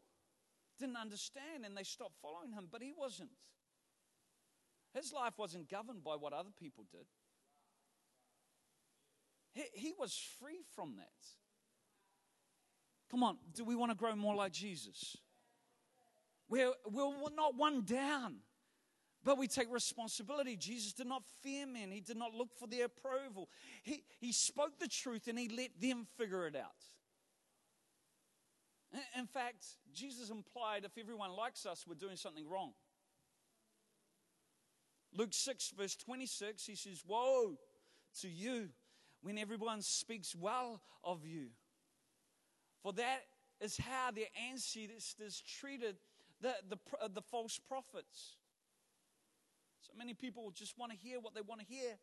[0.79, 3.29] didn't understand and they stopped following him, but he wasn't.
[4.93, 7.05] His life wasn't governed by what other people did.
[9.53, 11.09] He, he was free from that.
[13.09, 15.17] Come on, do we want to grow more like Jesus?
[16.49, 18.37] We're, we're not one down,
[19.23, 20.55] but we take responsibility.
[20.55, 23.49] Jesus did not fear men, he did not look for their approval.
[23.83, 26.71] He, he spoke the truth and he let them figure it out.
[29.17, 32.73] In fact, Jesus implied if everyone likes us, we're doing something wrong.
[35.15, 37.55] Luke 6, verse 26, he says, Woe
[38.21, 38.69] to you
[39.21, 41.47] when everyone speaks well of you.
[42.81, 43.21] For that
[43.61, 45.95] is how their ancestors treated
[46.41, 48.37] the, the, uh, the false prophets.
[49.81, 51.97] So many people just want to hear what they want to hear.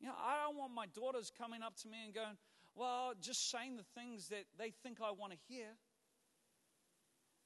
[0.00, 2.36] You know, I don't want my daughters coming up to me and going,
[2.74, 5.66] well, just saying the things that they think I want to hear.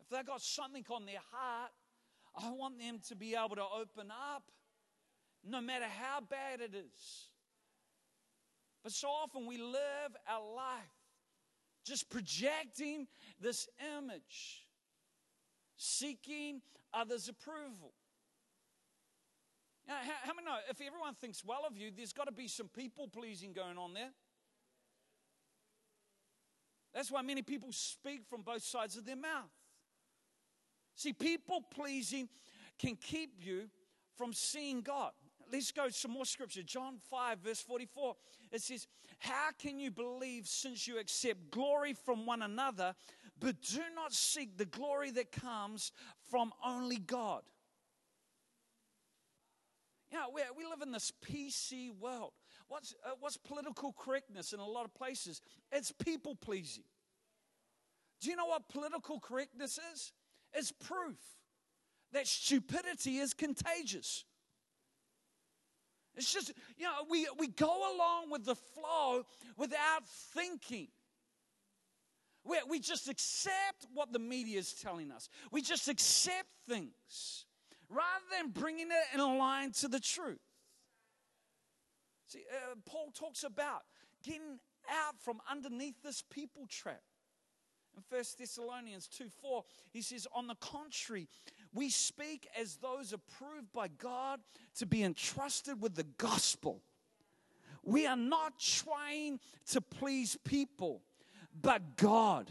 [0.01, 1.73] If they've got something on their heart,
[2.37, 4.51] I want them to be able to open up,
[5.45, 7.29] no matter how bad it is.
[8.83, 10.83] But so often we live our life
[11.85, 13.07] just projecting
[13.41, 13.69] this
[13.99, 14.67] image,
[15.77, 17.93] seeking others' approval.
[19.87, 22.49] Now, how, how many know if everyone thinks well of you, there's got to be
[22.49, 24.11] some people pleasing going on there?
[26.95, 29.51] That's why many people speak from both sides of their mouth.
[30.95, 32.29] See, people pleasing
[32.79, 33.69] can keep you
[34.17, 35.11] from seeing God.
[35.53, 36.63] Let's go to some more scripture.
[36.63, 38.17] John 5, verse 44.
[38.53, 38.87] It says,
[39.19, 42.95] How can you believe since you accept glory from one another,
[43.39, 45.93] but do not seek the glory that comes
[46.31, 47.43] from only God?
[50.11, 52.33] You know, we, we live in this PC world.
[52.69, 55.41] What's, uh, what's political correctness in a lot of places?
[55.73, 56.85] It's people pleasing.
[58.21, 60.13] Do you know what political correctness is?
[60.55, 61.19] It's proof
[62.13, 64.25] that stupidity is contagious.
[66.17, 69.25] It's just, you know, we, we go along with the flow
[69.57, 70.89] without thinking.
[72.45, 75.29] We, we just accept what the media is telling us.
[75.51, 77.47] We just accept things
[77.89, 80.39] rather than bringing it in line to the truth.
[82.29, 83.83] See, uh, Paul talks about
[84.23, 87.03] getting out from underneath this people trap.
[87.97, 91.29] In 1 Thessalonians 2 4, he says, On the contrary,
[91.73, 94.41] we speak as those approved by God
[94.77, 96.83] to be entrusted with the gospel.
[97.83, 101.03] We are not trying to please people,
[101.61, 102.51] but God.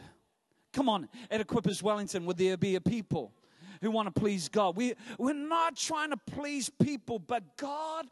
[0.71, 3.33] Come on, at Equippers Wellington, would there be a people
[3.81, 4.75] who want to please God?
[4.75, 8.07] We, we're not trying to please people, but God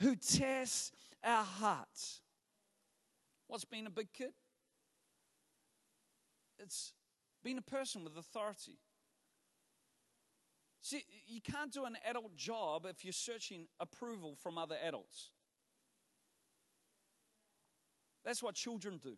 [0.00, 0.92] who tests
[1.24, 2.20] our hearts.
[3.48, 4.32] What's been a big kid?
[6.58, 6.92] It's
[7.44, 8.78] being a person with authority.
[10.80, 15.30] See, you can't do an adult job if you're searching approval from other adults.
[18.24, 19.16] That's what children do.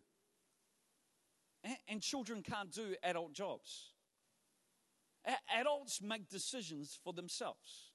[1.87, 3.91] And children can't do adult jobs.
[5.53, 7.91] Adults make decisions for themselves.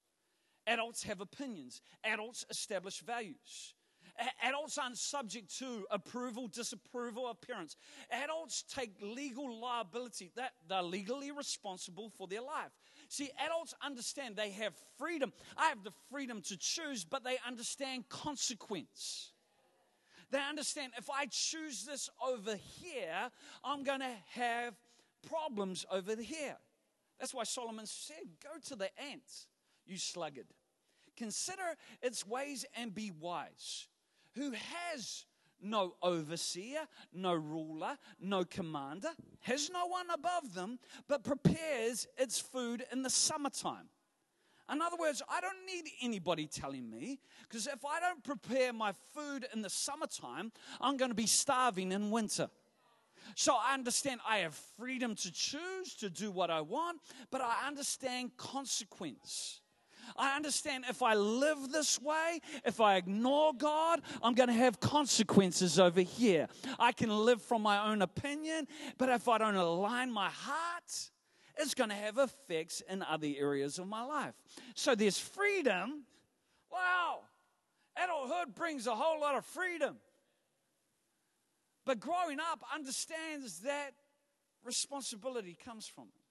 [0.66, 1.80] Adults have opinions.
[2.04, 3.74] Adults establish values.
[4.42, 7.76] Adults aren't subject to approval, disapproval, appearance.
[8.10, 12.70] Adults take legal liability, that they're legally responsible for their life.
[13.08, 15.32] See, adults understand they have freedom.
[15.56, 19.32] I have the freedom to choose, but they understand consequence.
[20.30, 23.30] They understand if I choose this over here,
[23.64, 24.74] I'm going to have
[25.28, 26.56] problems over here.
[27.18, 29.48] That's why Solomon said, Go to the ant,
[29.86, 30.46] you sluggard.
[31.16, 33.86] Consider its ways and be wise
[34.34, 35.24] who has
[35.60, 36.80] no overseer,
[37.12, 43.10] no ruler, no commander, has no one above them, but prepares its food in the
[43.10, 43.88] summertime.
[44.72, 48.92] In other words, I don't need anybody telling me, because if I don't prepare my
[49.14, 52.48] food in the summertime, I'm going to be starving in winter.
[53.36, 57.00] So I understand I have freedom to choose to do what I want,
[57.30, 59.60] but I understand consequence.
[60.16, 64.80] I understand if I live this way, if I ignore God, I'm going to have
[64.80, 66.48] consequences over here.
[66.78, 68.66] I can live from my own opinion,
[68.98, 71.10] but if I don't align my heart,
[71.56, 74.34] it's going to have effects in other areas of my life.
[74.74, 76.04] So there's freedom.
[76.72, 77.20] Wow,
[78.02, 79.96] adulthood brings a whole lot of freedom.
[81.86, 83.92] But growing up understands that
[84.64, 86.23] responsibility comes from it.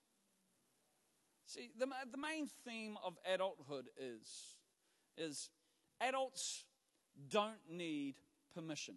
[1.54, 4.58] See, the, the main theme of adulthood is,
[5.18, 5.51] is
[6.01, 6.66] adults
[7.30, 8.16] don't need
[8.56, 8.95] permission.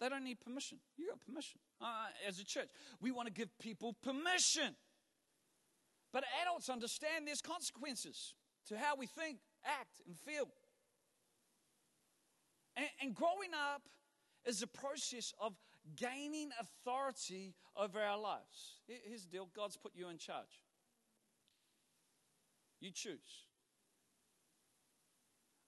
[0.00, 0.78] They don't need permission.
[0.96, 1.58] You got permission.
[1.80, 2.68] uh, as a church.
[3.00, 4.76] We want to give people permission.
[6.12, 8.34] But adults understand there's consequences
[8.68, 10.48] to how we think, act, and feel.
[12.76, 13.82] And, and growing up
[14.46, 15.54] is a process of
[15.96, 18.80] gaining authority over our lives.
[18.86, 20.62] Here's the deal God's put you in charge.
[22.80, 23.46] You choose.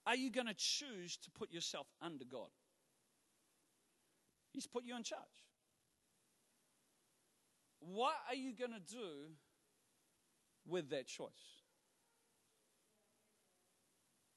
[0.07, 2.49] Are you going to choose to put yourself under God?
[4.51, 5.23] He's put you in charge.
[7.81, 9.33] What are you going to do
[10.67, 11.29] with that choice?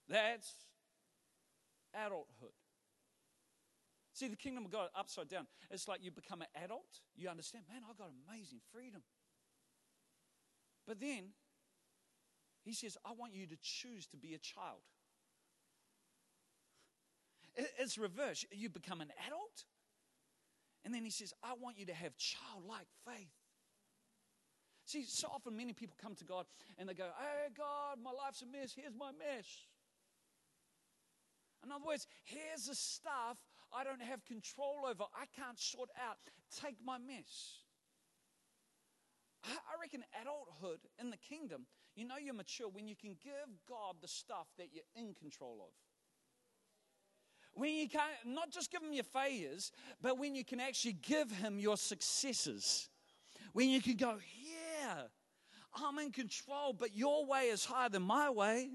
[0.07, 0.53] That's
[1.93, 2.51] adulthood.
[4.15, 5.45] See, the kingdom of God upside down.
[5.69, 9.01] It's like you become an adult, you understand, man, I've got amazing freedom.
[10.87, 11.33] But then,
[12.63, 14.79] he says, I want you to choose to be a child.
[17.77, 18.45] It's reverse.
[18.51, 19.65] You become an adult,
[20.85, 23.27] and then he says, I want you to have childlike faith.
[24.85, 26.45] See, so often many people come to God
[26.77, 28.71] and they go, Hey, God, my life's a mess.
[28.75, 29.47] Here's my mess.
[31.65, 33.37] In other words, here's the stuff
[33.75, 35.03] I don't have control over.
[35.13, 36.17] I can't sort out.
[36.63, 37.59] Take my mess.
[39.43, 43.95] I reckon adulthood in the kingdom, you know you're mature when you can give God
[44.01, 45.73] the stuff that you're in control of.
[47.53, 49.71] When you can not just give him your failures,
[50.01, 52.89] but when you can actually give him your successes.
[53.53, 55.03] When you can go, yeah,
[55.73, 58.71] I'm in control, but your way is higher than my way.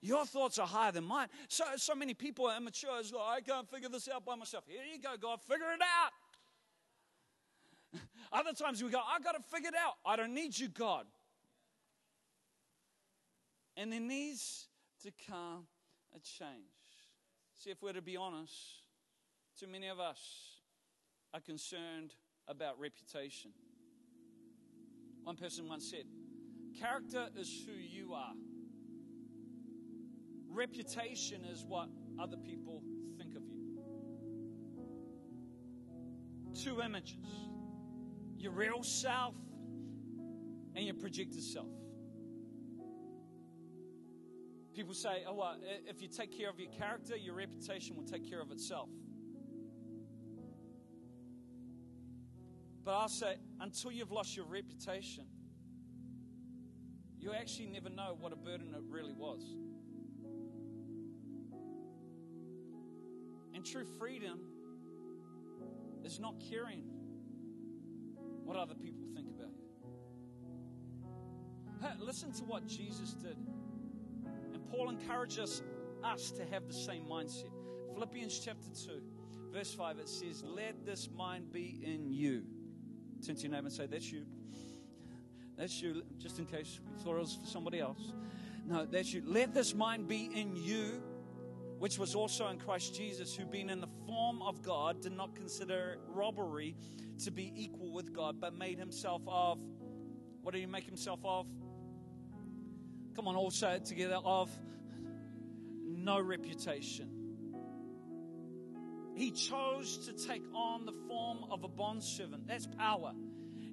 [0.00, 1.28] Your thoughts are higher than mine.
[1.48, 2.90] So, so many people are immature.
[3.00, 4.64] It's like, I can't figure this out by myself.
[4.66, 6.12] Here you go, God, figure it out.
[8.32, 9.94] Other times we go, I got to figure it out.
[10.06, 11.06] I don't need you, God.
[13.76, 14.68] And there needs
[15.02, 15.66] to come
[16.14, 16.48] a change.
[17.56, 18.54] See, if we're to be honest,
[19.58, 20.18] too many of us
[21.34, 22.14] are concerned
[22.46, 23.50] about reputation.
[25.24, 26.04] One person once said,
[26.78, 28.32] Character is who you are.
[30.58, 31.88] Reputation is what
[32.20, 32.82] other people
[33.16, 33.78] think of you.
[36.52, 37.16] Two images
[38.36, 39.36] your real self
[40.74, 41.68] and your projected self.
[44.74, 45.56] People say, oh, well,
[45.86, 48.88] if you take care of your character, your reputation will take care of itself.
[52.84, 55.26] But I'll say, until you've lost your reputation,
[57.16, 59.54] you actually never know what a burden it really was.
[63.58, 64.38] And true freedom
[66.04, 66.84] is not caring
[68.44, 69.64] what other people think about you.
[71.82, 73.36] Hey, listen to what Jesus did.
[74.54, 75.64] And Paul encourages
[76.04, 77.50] us to have the same mindset.
[77.94, 79.02] Philippians chapter 2,
[79.52, 82.44] verse 5, it says, Let this mind be in you.
[83.26, 84.24] Turn to your neighbor and say, That's you.
[85.56, 88.12] That's you, just in case we thought it was for somebody else.
[88.64, 89.24] No, that's you.
[89.26, 91.02] Let this mind be in you
[91.78, 95.34] which was also in Christ Jesus, who being in the form of God did not
[95.34, 96.76] consider robbery
[97.24, 99.58] to be equal with God, but made himself of
[100.42, 101.46] what did he make himself of?
[103.14, 104.50] Come on, all say it together of
[105.84, 107.10] no reputation.
[109.14, 112.46] He chose to take on the form of a bondservant.
[112.46, 113.12] That's power.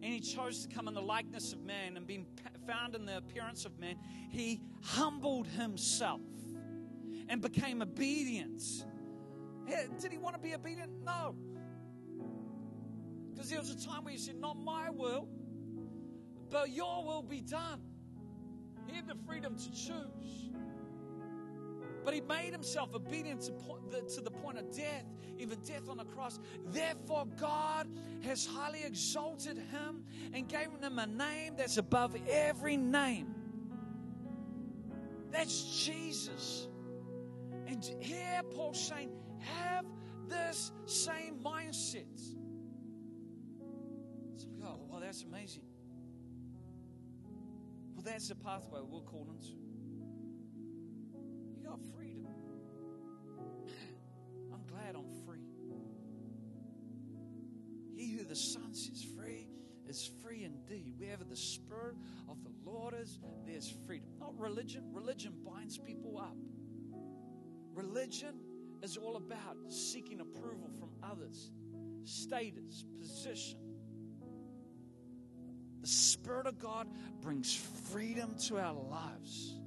[0.01, 2.25] And he chose to come in the likeness of man and being
[2.67, 3.95] found in the appearance of man,
[4.29, 6.21] he humbled himself
[7.29, 8.61] and became obedient.
[9.99, 10.91] Did he want to be obedient?
[11.03, 11.35] No.
[13.33, 15.27] Because there was a time where he said, Not my will,
[16.49, 17.81] but your will be done.
[18.87, 20.51] He had the freedom to choose.
[22.03, 25.05] But he made himself obedient to, the, point of death,
[25.39, 26.39] even death on the cross.
[26.67, 27.87] Therefore, God
[28.21, 33.33] has highly exalted him and gave him a name that's above every name.
[35.31, 36.67] That's Jesus.
[37.75, 39.09] And here Paul's saying,
[39.41, 39.85] have
[40.29, 42.05] this same mindset.
[44.37, 45.63] So we go, well, that's amazing.
[47.93, 49.57] Well, that's the pathway we're called into.
[51.57, 52.27] You got freedom.
[54.53, 55.41] I'm glad I'm free.
[57.93, 59.49] He who the Son sets free
[59.85, 60.93] is free indeed.
[60.97, 61.97] Wherever the Spirit
[62.29, 64.07] of the Lord is, there's freedom.
[64.17, 64.93] Not religion.
[64.93, 66.37] Religion binds people up.
[67.75, 68.39] Religion
[68.81, 71.51] is all about seeking approval from others,
[72.05, 73.59] status, position.
[75.81, 76.87] The Spirit of God
[77.21, 77.53] brings
[77.91, 79.59] freedom to our lives.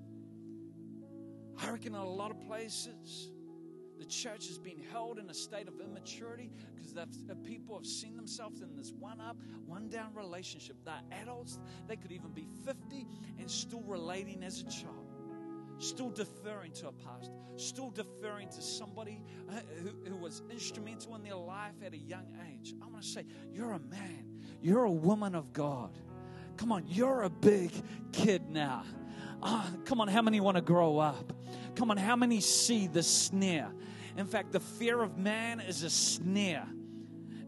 [1.61, 3.31] I reckon in a lot of places,
[3.99, 8.15] The church has been held in a state of immaturity because the people have seen
[8.15, 9.37] themselves in this one up,
[9.67, 10.77] one down relationship.
[10.85, 13.07] They're adults, they could even be 50
[13.41, 15.08] and still relating as a child
[15.79, 21.23] still deferring to a pastor, still deferring to somebody uh, who, who, was instrumental in
[21.23, 22.75] their life at a young age.
[22.83, 25.97] I want to say, you're a man, you're a woman of God.
[26.57, 27.71] Come on, you're a big
[28.13, 28.85] kid now.
[29.43, 31.33] Uh, come on, how many want to grow up?
[31.77, 33.71] Come on, how many see the snare?
[34.17, 36.67] In fact, the fear of man is a snare.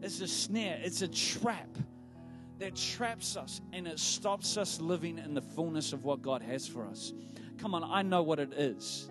[0.01, 1.77] It's a snare, it's a trap
[2.59, 6.67] that traps us and it stops us living in the fullness of what God has
[6.67, 7.11] for us.
[7.61, 9.07] Come on, I know what it is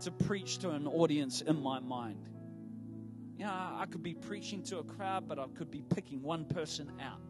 [0.00, 2.28] to preach to an audience in my mind.
[3.38, 6.90] Yeah, I could be preaching to a crowd, but I could be picking one person
[7.00, 7.20] out.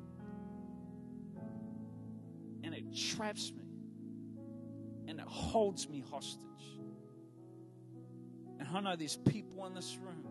[2.65, 3.65] And it traps me
[5.07, 6.43] and it holds me hostage.
[8.59, 10.25] And I know there's people in this room.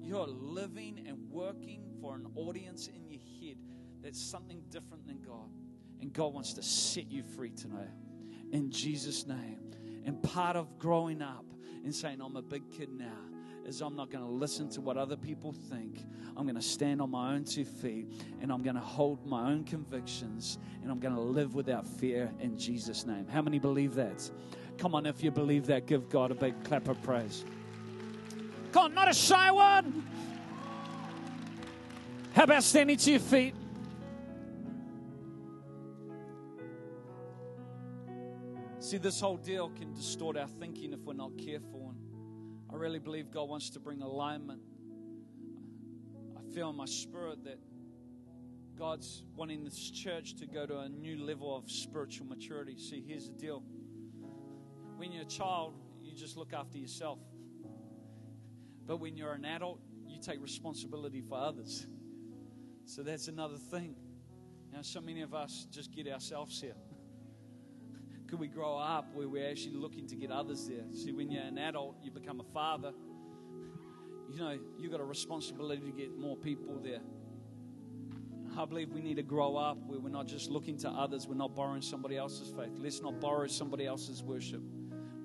[0.00, 3.58] You're living and working for an audience in your head
[4.02, 5.50] that's something different than God.
[6.00, 7.88] And God wants to set you free tonight.
[8.54, 9.58] In Jesus' name.
[10.06, 11.44] And part of growing up
[11.82, 13.18] and saying, I'm a big kid now,
[13.66, 16.04] is I'm not going to listen to what other people think.
[16.36, 19.50] I'm going to stand on my own two feet and I'm going to hold my
[19.50, 23.26] own convictions and I'm going to live without fear in Jesus' name.
[23.26, 24.30] How many believe that?
[24.78, 27.44] Come on, if you believe that, give God a big clap of praise.
[28.70, 30.06] Come on, not a shy one.
[32.34, 33.54] How about standing to your feet?
[38.84, 41.94] See, this whole deal can distort our thinking if we're not careful.
[41.94, 44.60] And I really believe God wants to bring alignment.
[46.36, 47.58] I feel in my spirit that
[48.78, 52.76] God's wanting this church to go to a new level of spiritual maturity.
[52.76, 53.62] See, here's the deal
[54.98, 55.72] when you're a child,
[56.02, 57.20] you just look after yourself.
[58.86, 61.86] But when you're an adult, you take responsibility for others.
[62.84, 63.96] So that's another thing.
[64.70, 66.76] Now, so many of us just get ourselves here.
[68.28, 70.84] Could we grow up where we're actually looking to get others there?
[70.92, 72.92] See, when you're an adult, you become a father.
[74.26, 76.98] You know, you've got a responsibility to get more people there.
[78.58, 81.34] I believe we need to grow up where we're not just looking to others, we're
[81.34, 82.72] not borrowing somebody else's faith.
[82.76, 84.62] Let's not borrow somebody else's worship.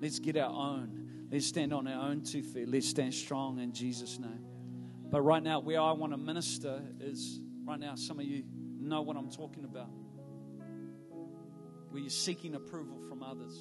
[0.01, 1.27] Let's get our own.
[1.31, 2.67] Let's stand on our own two feet.
[2.67, 4.43] Let's stand strong in Jesus' name.
[5.11, 8.43] But right now, where I want to minister is right now, some of you
[8.79, 9.89] know what I'm talking about.
[11.89, 13.59] Where you're seeking approval from others.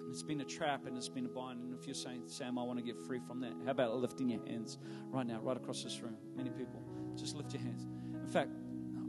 [0.00, 1.62] And it's been a trap and it's been a bind.
[1.62, 4.30] And if you're saying, Sam, I want to get free from that, how about lifting
[4.30, 4.78] your hands
[5.10, 6.16] right now, right across this room?
[6.36, 6.82] Many people.
[7.16, 7.86] Just lift your hands.
[8.14, 8.50] In fact,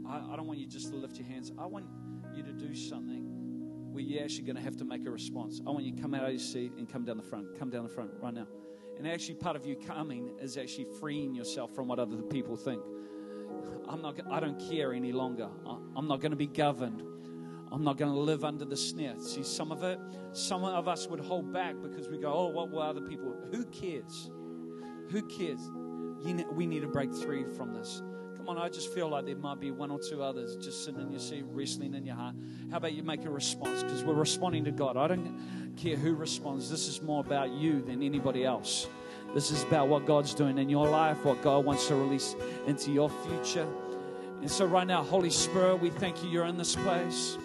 [0.06, 1.52] I, I don't want you just to lift your hands.
[1.58, 1.86] I want
[2.34, 3.30] you to do something
[3.92, 5.60] where you're actually going to have to make a response.
[5.66, 7.58] I want you to come out of your seat and come down the front.
[7.58, 8.46] Come down the front right now.
[8.98, 12.82] And actually, part of you coming is actually freeing yourself from what other people think.
[13.88, 14.20] I'm not.
[14.30, 15.48] I don't care any longer.
[15.96, 17.02] I'm not going to be governed.
[17.72, 19.14] I'm not going to live under the snare.
[19.18, 19.98] See, some of it,
[20.32, 23.64] some of us would hold back because we go, "Oh, what will other people?" Who
[23.66, 24.30] cares?
[25.10, 25.60] Who cares?
[26.52, 28.02] we need to break free from this.
[28.36, 31.00] Come on, I just feel like there might be one or two others just sitting
[31.00, 32.34] in your seat, wrestling in your heart.
[32.70, 33.82] How about you make a response?
[33.82, 34.96] Because we're responding to God.
[34.96, 36.70] I don't care who responds.
[36.70, 38.86] This is more about you than anybody else.
[39.34, 42.34] This is about what God's doing in your life, what God wants to release
[42.66, 43.66] into your future.
[44.40, 46.30] And so, right now, Holy Spirit, we thank you.
[46.30, 47.36] You're in this place.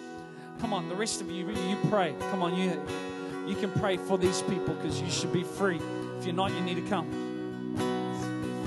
[0.60, 2.14] Come on, the rest of you, you pray.
[2.30, 2.80] Come on, you,
[3.46, 5.80] you can pray for these people because you should be free.
[6.18, 7.74] If you're not, you need to come.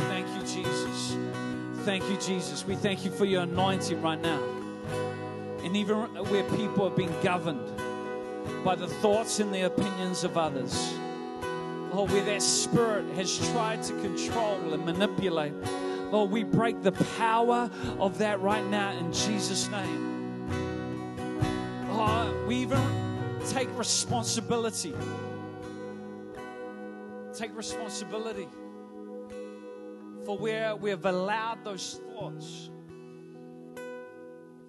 [0.07, 1.17] Thank you, Jesus.
[1.83, 2.65] Thank you, Jesus.
[2.65, 4.41] We thank you for your anointing right now.
[5.63, 7.67] And even where people are being governed
[8.63, 10.93] by the thoughts and the opinions of others,
[11.91, 15.53] Lord, where that spirit has tried to control and manipulate,
[16.11, 17.69] Lord, we break the power
[17.99, 20.18] of that right now in Jesus' name.
[21.99, 22.81] Lord, we even
[23.49, 24.93] take responsibility.
[27.33, 28.47] Take responsibility
[30.23, 32.69] for where we have allowed those thoughts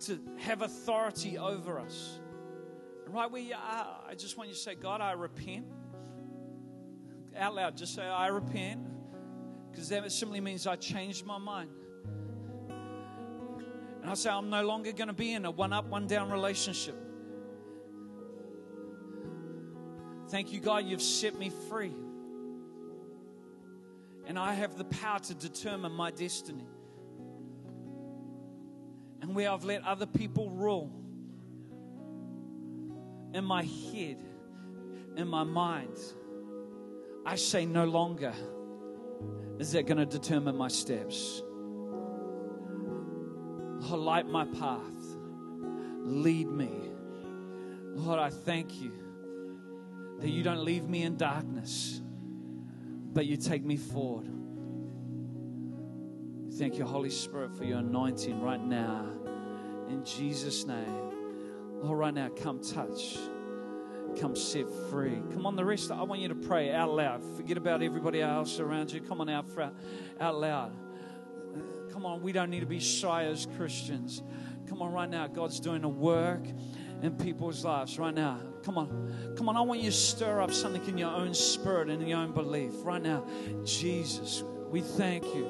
[0.01, 2.19] to have authority over us.
[3.07, 5.67] And right where you are, I just want you to say, God, I repent.
[7.37, 8.81] Out loud, just say, I repent.
[9.71, 11.71] Because that simply means I changed my mind.
[14.03, 16.29] And I say, I'm no longer going to be in a one up, one down
[16.33, 16.97] relationship.
[20.31, 21.93] Thank you, God, you've set me free
[24.31, 26.69] and I have the power to determine my destiny.
[29.21, 30.89] And where I've let other people rule
[33.35, 34.19] in my head,
[35.17, 35.99] in my mind,
[37.27, 38.33] I say no longer
[39.59, 41.43] is that going to determine my steps.
[43.81, 45.17] Lord, light my path.
[46.05, 46.89] Lead me.
[47.97, 49.00] Lord, I thank you
[50.21, 52.01] that you don't leave me in darkness,
[53.13, 54.29] but you take me forward.
[56.59, 59.07] Thank you, Holy Spirit, for your anointing right now.
[59.89, 61.11] In Jesus' name.
[61.83, 63.17] Lord, right now, come touch.
[64.21, 65.23] Come set free.
[65.33, 67.23] Come on, the rest, I want you to pray out loud.
[67.37, 69.01] Forget about everybody else around you.
[69.01, 69.47] Come on out,
[70.21, 70.73] out loud.
[71.93, 74.23] Come on, we don't need to be shy as Christians.
[74.69, 76.45] Come on, right now, God's doing a work
[77.03, 78.41] in people's lives right now.
[78.63, 79.35] Come on.
[79.37, 79.57] Come on.
[79.57, 82.33] I want you to stir up something in your own spirit and in your own
[82.33, 83.27] belief right now.
[83.65, 85.49] Jesus, we thank you,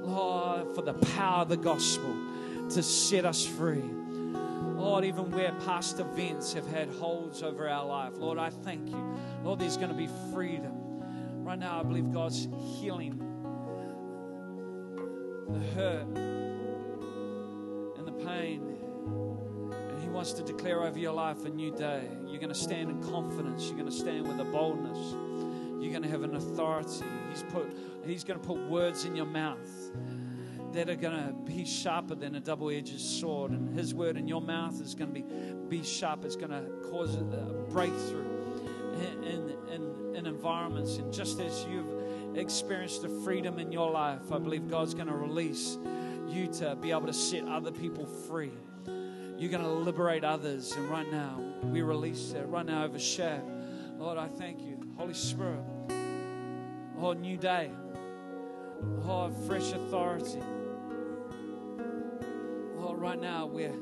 [0.00, 2.14] Lord, for the power of the gospel
[2.70, 3.82] to set us free.
[4.76, 9.16] Lord, even where past events have had holds over our life, Lord, I thank you.
[9.42, 10.72] Lord, there's going to be freedom.
[11.44, 13.20] Right now, I believe God's healing
[15.54, 16.06] the hurt
[17.98, 18.76] and the pain.
[20.24, 22.08] Wants to declare over your life a new day.
[22.26, 25.12] You're going to stand in confidence, you're going to stand with a boldness,
[25.82, 27.04] you're going to have an authority.
[27.28, 29.68] He's, put, he's going to put words in your mouth
[30.72, 33.50] that are going to be sharper than a double edged sword.
[33.50, 35.26] And His word in your mouth is going to be,
[35.68, 36.24] be sharp.
[36.24, 37.22] It's going to cause a
[37.68, 38.24] breakthrough
[38.94, 40.96] in, in, in, in environments.
[40.96, 45.16] And just as you've experienced the freedom in your life, I believe God's going to
[45.16, 45.76] release
[46.26, 48.52] you to be able to set other people free.
[49.44, 50.72] You're going to liberate others.
[50.72, 52.48] And right now, we release that.
[52.48, 53.42] Right now, over share.
[53.98, 54.80] Lord, I thank you.
[54.96, 55.60] Holy Spirit.
[56.98, 57.70] Oh, new day.
[59.06, 60.40] Oh, fresh authority
[62.78, 63.74] Oh, right now where,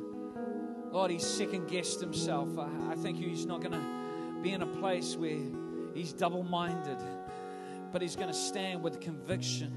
[0.91, 2.59] Lord, he's second guessed himself.
[2.59, 5.39] I, I think he's not going to be in a place where
[5.95, 6.99] he's double minded,
[7.93, 9.73] but he's going to stand with conviction.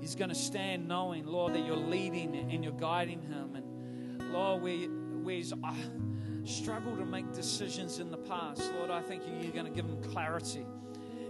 [0.00, 3.54] He's going to stand knowing, Lord, that you're leading and you're guiding him.
[3.54, 3.73] And
[4.34, 5.56] Lord, where, where he's uh,
[6.44, 10.02] struggled to make decisions in the past, Lord, I think you're going to give them
[10.12, 10.66] clarity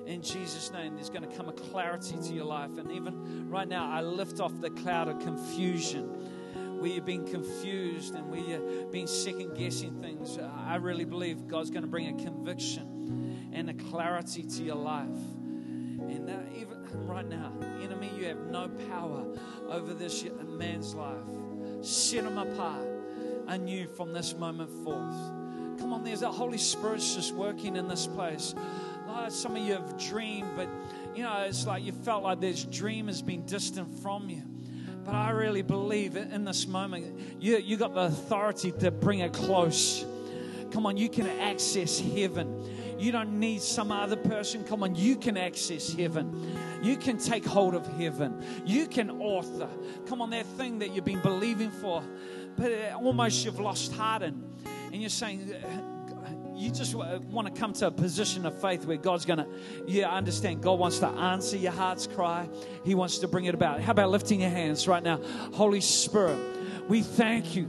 [0.07, 0.95] in Jesus' name.
[0.95, 2.79] There's going to come a clarity to your life.
[2.79, 6.05] And even right now, I lift off the cloud of confusion
[6.81, 11.71] where you've been confused and where you've been second guessing things, I really believe God's
[11.71, 15.07] going to bring a conviction and a clarity to your life.
[15.07, 17.53] And uh, even right now,
[17.83, 19.25] enemy, you have no power
[19.69, 21.25] over this man's life.
[21.81, 22.94] Set him apart
[23.49, 25.15] anew from this moment forth.
[25.79, 28.55] Come on, there's a Holy Spirit's just working in this place.
[29.29, 30.69] Some of you have dreamed, but
[31.15, 34.43] you know, it's like you felt like this dream has been distant from you.
[35.05, 39.33] But I really believe in this moment, you, you got the authority to bring it
[39.33, 40.05] close.
[40.73, 42.97] Come on, you can access heaven.
[42.99, 44.65] You don't need some other person.
[44.65, 46.57] Come on, you can access heaven.
[46.83, 48.43] You can take hold of heaven.
[48.65, 49.69] You can author.
[50.07, 52.03] Come on, that thing that you've been believing for,
[52.57, 54.43] but almost you've lost heart in.
[54.93, 55.95] And you're saying, uh,
[56.57, 59.47] you just want to come to a position of faith where God's going to,
[59.87, 60.63] yeah, understand.
[60.63, 62.49] God wants to answer your heart's cry.
[62.85, 63.81] He wants to bring it about.
[63.81, 65.21] How about lifting your hands right now?
[65.53, 66.39] Holy Spirit,
[66.89, 67.69] we thank you.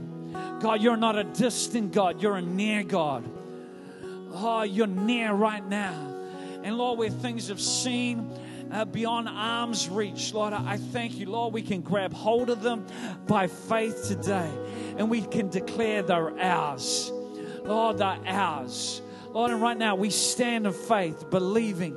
[0.60, 3.24] God, you're not a distant God, you're a near God.
[4.32, 6.14] Oh, you're near right now.
[6.62, 8.30] And Lord, where things have seen,
[8.70, 10.32] uh, beyond arm's reach.
[10.32, 12.86] Lord, I thank you, Lord, we can grab hold of them
[13.26, 14.50] by faith today
[14.96, 17.10] and we can declare they're ours.
[17.64, 19.02] Lord, they're ours.
[19.30, 21.96] Lord, and right now we stand in faith, believing,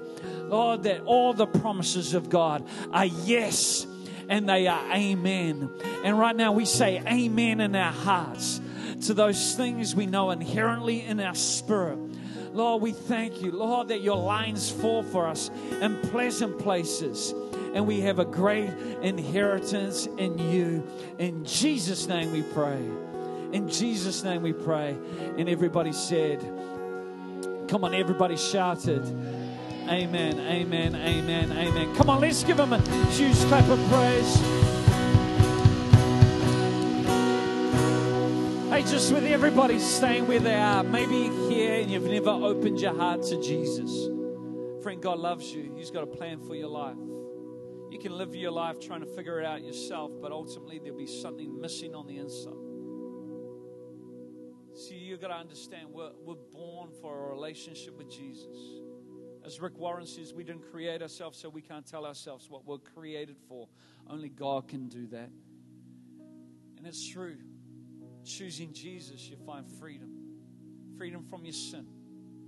[0.50, 3.88] Lord, that all the promises of God are yes
[4.28, 5.70] and they are amen.
[6.04, 8.62] And right now we say amen in our hearts
[9.08, 11.98] to those things we know inherently in our spirit.
[12.54, 17.34] Lord, we thank you, Lord, that your lines fall for us in pleasant places.
[17.74, 18.70] And we have a great
[19.02, 20.88] inheritance in you.
[21.20, 22.84] In Jesus' name we pray.
[23.52, 24.98] In Jesus' name we pray.
[25.38, 26.40] And everybody said,
[27.68, 29.06] Come on, everybody shouted.
[29.88, 31.96] Amen, amen, amen, amen.
[31.96, 32.82] Come on, let's give him a
[33.12, 34.79] huge clap of praise.
[38.84, 43.22] Just with everybody staying where they are, maybe here and you've never opened your heart
[43.24, 44.08] to Jesus.
[44.84, 45.74] Friend, God loves you.
[45.76, 46.96] He's got a plan for your life.
[47.90, 51.08] You can live your life trying to figure it out yourself, but ultimately there'll be
[51.08, 52.54] something missing on the inside.
[54.80, 58.58] See, you've got to understand we're, we're born for a relationship with Jesus.
[59.46, 62.78] As Rick Warren says, we didn't create ourselves, so we can't tell ourselves what we're
[62.78, 63.68] created for.
[64.10, 65.32] Only God can do that.
[66.78, 67.36] And it's true.
[68.38, 70.10] Choosing Jesus, you find freedom
[70.98, 71.88] freedom from your sin,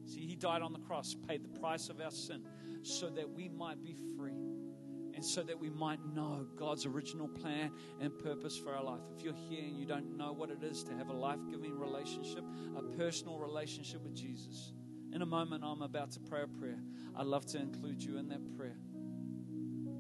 [0.06, 2.44] See, He died on the cross, paid the price of our sin,
[2.84, 4.36] so that we might be free
[5.14, 9.02] and so that we might know God's original plan and purpose for our life.
[9.16, 11.78] If you're here and you don't know what it is to have a life giving
[11.78, 12.44] relationship,
[12.78, 14.74] a personal relationship with Jesus,
[15.14, 16.80] in a moment I'm about to pray a prayer.
[17.16, 18.78] I'd love to include you in that prayer.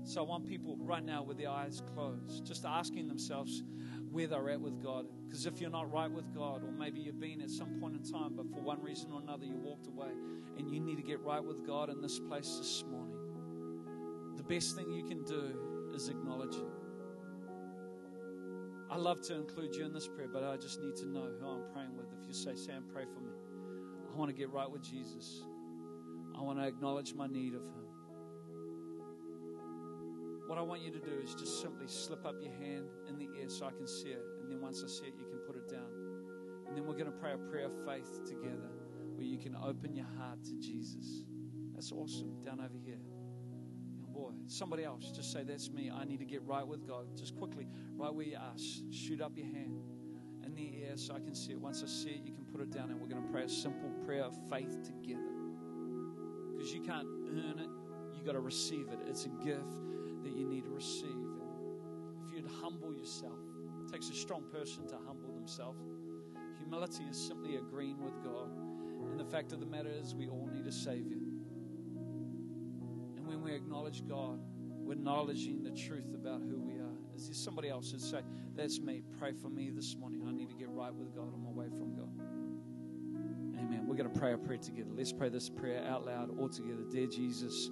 [0.03, 3.63] So I want people right now with their eyes closed, just asking themselves
[4.11, 5.05] where they're at with God.
[5.25, 8.03] Because if you're not right with God, or maybe you've been at some point in
[8.03, 10.11] time, but for one reason or another you walked away,
[10.57, 13.15] and you need to get right with God in this place this morning,
[14.35, 16.81] the best thing you can do is acknowledge it.
[18.89, 21.47] I love to include you in this prayer, but I just need to know who
[21.47, 22.07] I'm praying with.
[22.21, 23.31] If you say, Sam, pray for me.
[24.13, 25.43] I want to get right with Jesus.
[26.37, 27.90] I want to acknowledge my need of Him.
[30.51, 33.29] What I want you to do is just simply slip up your hand in the
[33.39, 34.21] air so I can see it.
[34.41, 35.87] And then once I see it, you can put it down.
[36.67, 38.67] And then we're going to pray a prayer of faith together
[39.15, 41.23] where you can open your heart to Jesus.
[41.73, 42.43] That's awesome.
[42.43, 42.99] Down over here.
[44.03, 45.89] And boy, somebody else, just say, That's me.
[45.89, 47.05] I need to get right with God.
[47.15, 48.57] Just quickly, right where you are,
[48.91, 49.79] shoot up your hand
[50.45, 51.61] in the air so I can see it.
[51.61, 52.89] Once I see it, you can put it down.
[52.89, 55.31] And we're going to pray a simple prayer of faith together.
[56.51, 57.69] Because you can't earn it,
[58.13, 58.99] you got to receive it.
[59.07, 59.77] It's a gift
[60.23, 61.09] that you need to receive.
[61.09, 63.39] And if you'd humble yourself,
[63.85, 65.79] it takes a strong person to humble themselves.
[66.59, 68.49] Humility is simply agreeing with God.
[69.09, 71.17] And the fact of the matter is, we all need a Savior.
[73.17, 76.95] And when we acknowledge God, we're acknowledging the truth about who we are.
[77.15, 78.21] Is there somebody else that say,
[78.55, 80.23] That's me, pray for me this morning.
[80.27, 81.33] I need to get right with God.
[81.33, 82.09] I'm away from God.
[83.59, 83.85] Amen.
[83.85, 84.89] We're going to pray a prayer together.
[84.95, 86.83] Let's pray this prayer out loud, all together.
[86.89, 87.69] Dear Jesus,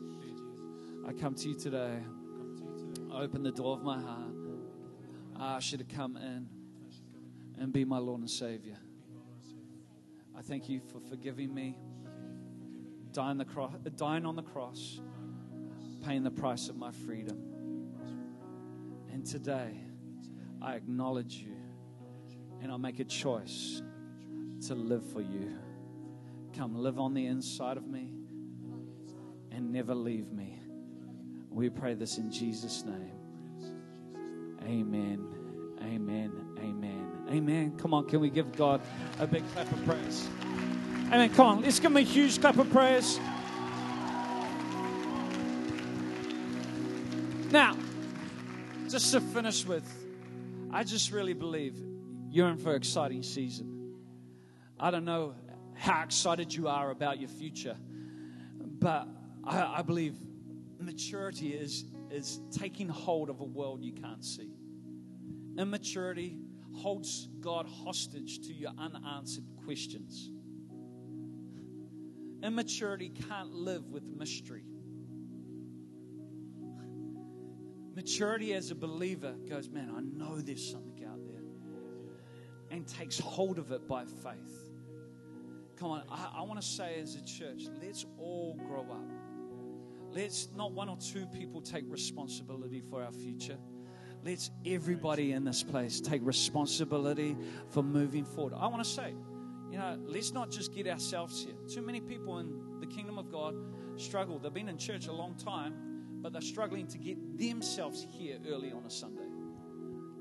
[1.08, 2.00] I come to you today.
[3.20, 4.32] Open the door of my heart.
[5.36, 6.48] I ask you to come in
[7.60, 8.78] and be my Lord and Savior.
[10.38, 11.76] I thank you for forgiving me,
[13.12, 15.02] dying, the cross, dying on the cross,
[16.06, 17.38] paying the price of my freedom.
[19.12, 19.82] And today,
[20.62, 21.58] I acknowledge you
[22.62, 23.82] and I make a choice
[24.68, 25.58] to live for you.
[26.56, 28.14] Come live on the inside of me
[29.52, 30.62] and never leave me.
[31.60, 33.12] We pray this in Jesus' name.
[34.64, 35.28] Amen.
[35.82, 36.32] Amen.
[36.58, 37.28] Amen.
[37.30, 37.78] Amen.
[37.78, 38.80] Come on, can we give God
[39.20, 40.26] a big clap of praise?
[41.08, 41.30] Amen.
[41.34, 43.20] Come on, let's give him a huge clap of praise.
[47.52, 47.76] Now,
[48.88, 49.84] just to finish with,
[50.72, 51.76] I just really believe
[52.30, 53.96] you're in for an exciting season.
[54.80, 55.36] I don't know
[55.76, 57.76] how excited you are about your future,
[58.80, 59.10] but
[59.44, 60.16] I, I believe
[60.80, 64.52] maturity is, is taking hold of a world you can't see.
[65.58, 66.38] Immaturity
[66.74, 70.32] holds God hostage to your unanswered questions.
[72.42, 74.64] Immaturity can't live with mystery.
[77.96, 81.42] Maturity as a believer goes, Man, I know there's something out there,
[82.72, 84.70] and takes hold of it by faith.
[85.76, 89.19] Come on, I, I want to say as a church, let's all grow up.
[90.12, 93.58] Let's not one or two people take responsibility for our future.
[94.24, 97.38] Let's everybody in this place take responsibility
[97.70, 98.54] for moving forward.
[98.58, 99.14] I want to say,
[99.72, 101.56] you know, let's not just get ourselves here.
[101.74, 103.56] Too many people in the kingdom of God
[103.98, 104.40] struggle.
[104.40, 105.74] They've been in church a long time,
[106.22, 109.28] but they're struggling to get themselves here early on a Sunday.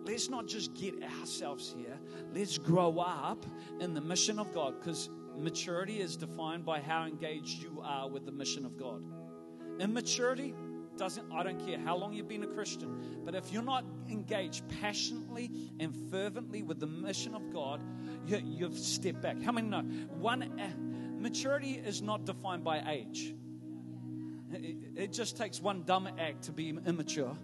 [0.04, 1.98] Let's not just get ourselves here.
[2.32, 3.44] Let's grow up
[3.80, 8.26] in the mission of God because maturity is defined by how engaged you are with
[8.26, 9.02] the mission of God.
[9.78, 10.54] Immaturity
[10.96, 14.64] doesn't, I don't care how long you've been a Christian, but if you're not engaged
[14.80, 17.82] passionately and fervently with the mission of God,
[18.26, 19.40] you, you've stepped back.
[19.42, 19.82] How many know?
[20.18, 20.70] One, uh,
[21.20, 23.34] maturity is not defined by age.
[24.52, 27.36] It, it just takes one dumb act to be immature.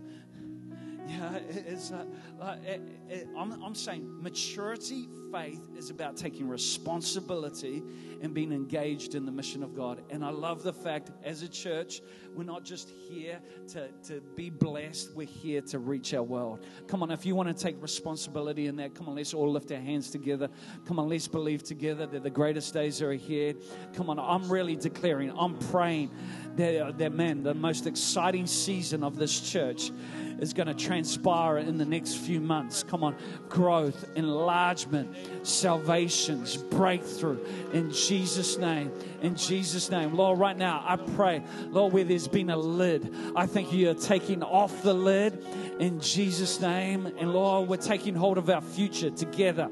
[1.06, 2.06] Yeah, it's uh,
[2.40, 2.80] uh, it,
[3.10, 7.82] it, I'm, I'm saying maturity, faith is about taking responsibility
[8.22, 10.02] and being engaged in the mission of God.
[10.08, 12.00] And I love the fact, as a church,
[12.34, 13.38] we're not just here
[13.68, 16.64] to, to be blessed, we're here to reach our world.
[16.86, 19.70] Come on, if you want to take responsibility in that, come on, let's all lift
[19.72, 20.48] our hands together.
[20.86, 23.56] Come on, let's believe together that the greatest days are ahead.
[23.92, 26.10] Come on, I'm really declaring, I'm praying
[26.56, 29.90] that, that man, the most exciting season of this church
[30.38, 32.82] is going to transpire in the next few months.
[32.82, 33.16] Come on,
[33.48, 35.14] growth, enlargement,
[35.46, 37.38] salvations, breakthrough
[37.72, 38.92] in Jesus' name.
[39.22, 40.14] In Jesus' name.
[40.14, 44.42] Lord, right now, I pray, Lord, where there's been a lid, I think you're taking
[44.42, 45.44] off the lid
[45.78, 47.06] in Jesus' name.
[47.18, 49.70] And Lord, we're taking hold of our future together.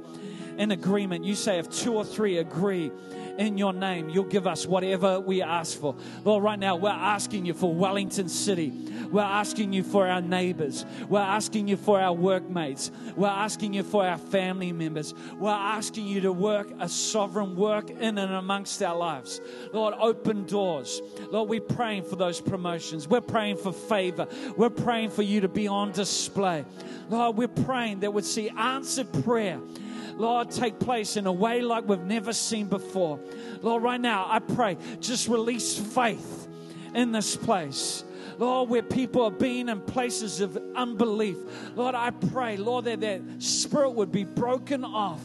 [0.58, 1.24] In agreement.
[1.24, 2.90] You say, if two or three agree
[3.38, 5.96] in your name, you'll give us whatever we ask for.
[6.24, 8.70] Lord, right now, we're asking you for Wellington City.
[9.10, 10.84] We're asking you for our neighbors.
[11.08, 12.90] We're asking you for our workmates.
[13.16, 15.14] We're asking you for our family members.
[15.38, 19.40] We're asking you to work a sovereign work in and amongst our lives.
[19.72, 21.00] Lord, open doors.
[21.30, 23.08] Lord, we're praying for those promotions.
[23.08, 24.26] We're praying for favor.
[24.56, 26.64] We're praying for you to be on display.
[27.08, 29.60] Lord, we're praying that we'd see answered prayer
[30.16, 33.20] Lord, take place in a way like we've never seen before.
[33.60, 36.48] Lord, right now, I pray, just release faith
[36.94, 38.04] in this place.
[38.38, 41.36] Lord, where people are being in places of unbelief.
[41.74, 45.20] Lord, I pray, Lord, that that spirit would be broken off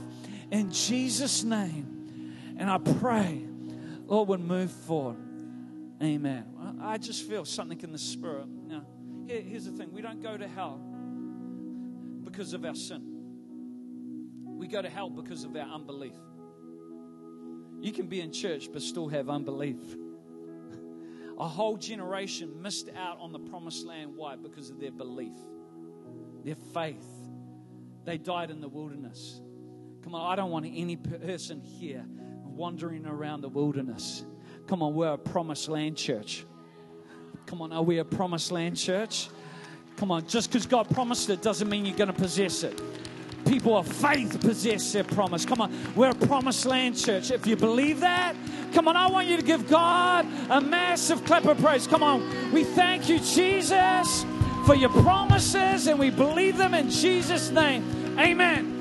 [0.51, 2.35] in Jesus' name.
[2.57, 3.43] And I pray,
[4.05, 5.17] Lord, would move forward.
[6.01, 6.45] Amen.
[6.81, 8.47] I just feel something in the spirit.
[8.67, 8.83] Now,
[9.27, 10.79] here's the thing we don't go to hell
[12.23, 13.16] because of our sin.
[14.57, 16.15] We go to hell because of our unbelief.
[17.79, 19.77] You can be in church but still have unbelief.
[21.39, 24.13] A whole generation missed out on the promised land.
[24.15, 24.35] Why?
[24.35, 25.37] Because of their belief,
[26.43, 27.05] their faith.
[28.05, 29.41] They died in the wilderness.
[30.03, 32.03] Come on, I don't want any person here
[32.45, 34.23] wandering around the wilderness.
[34.65, 36.45] Come on, we're a promised land church.
[37.45, 39.29] Come on, are we a promised land church?
[39.97, 42.81] Come on, just because God promised it doesn't mean you're going to possess it
[43.47, 45.45] people of faith possess their promise.
[45.45, 47.31] Come on, we're a promised land church.
[47.31, 48.35] If you believe that,
[48.73, 51.87] come on, I want you to give God a massive clap of praise.
[51.87, 54.25] Come on, we thank you, Jesus,
[54.65, 58.17] for your promises, and we believe them in Jesus' name.
[58.19, 58.76] Amen.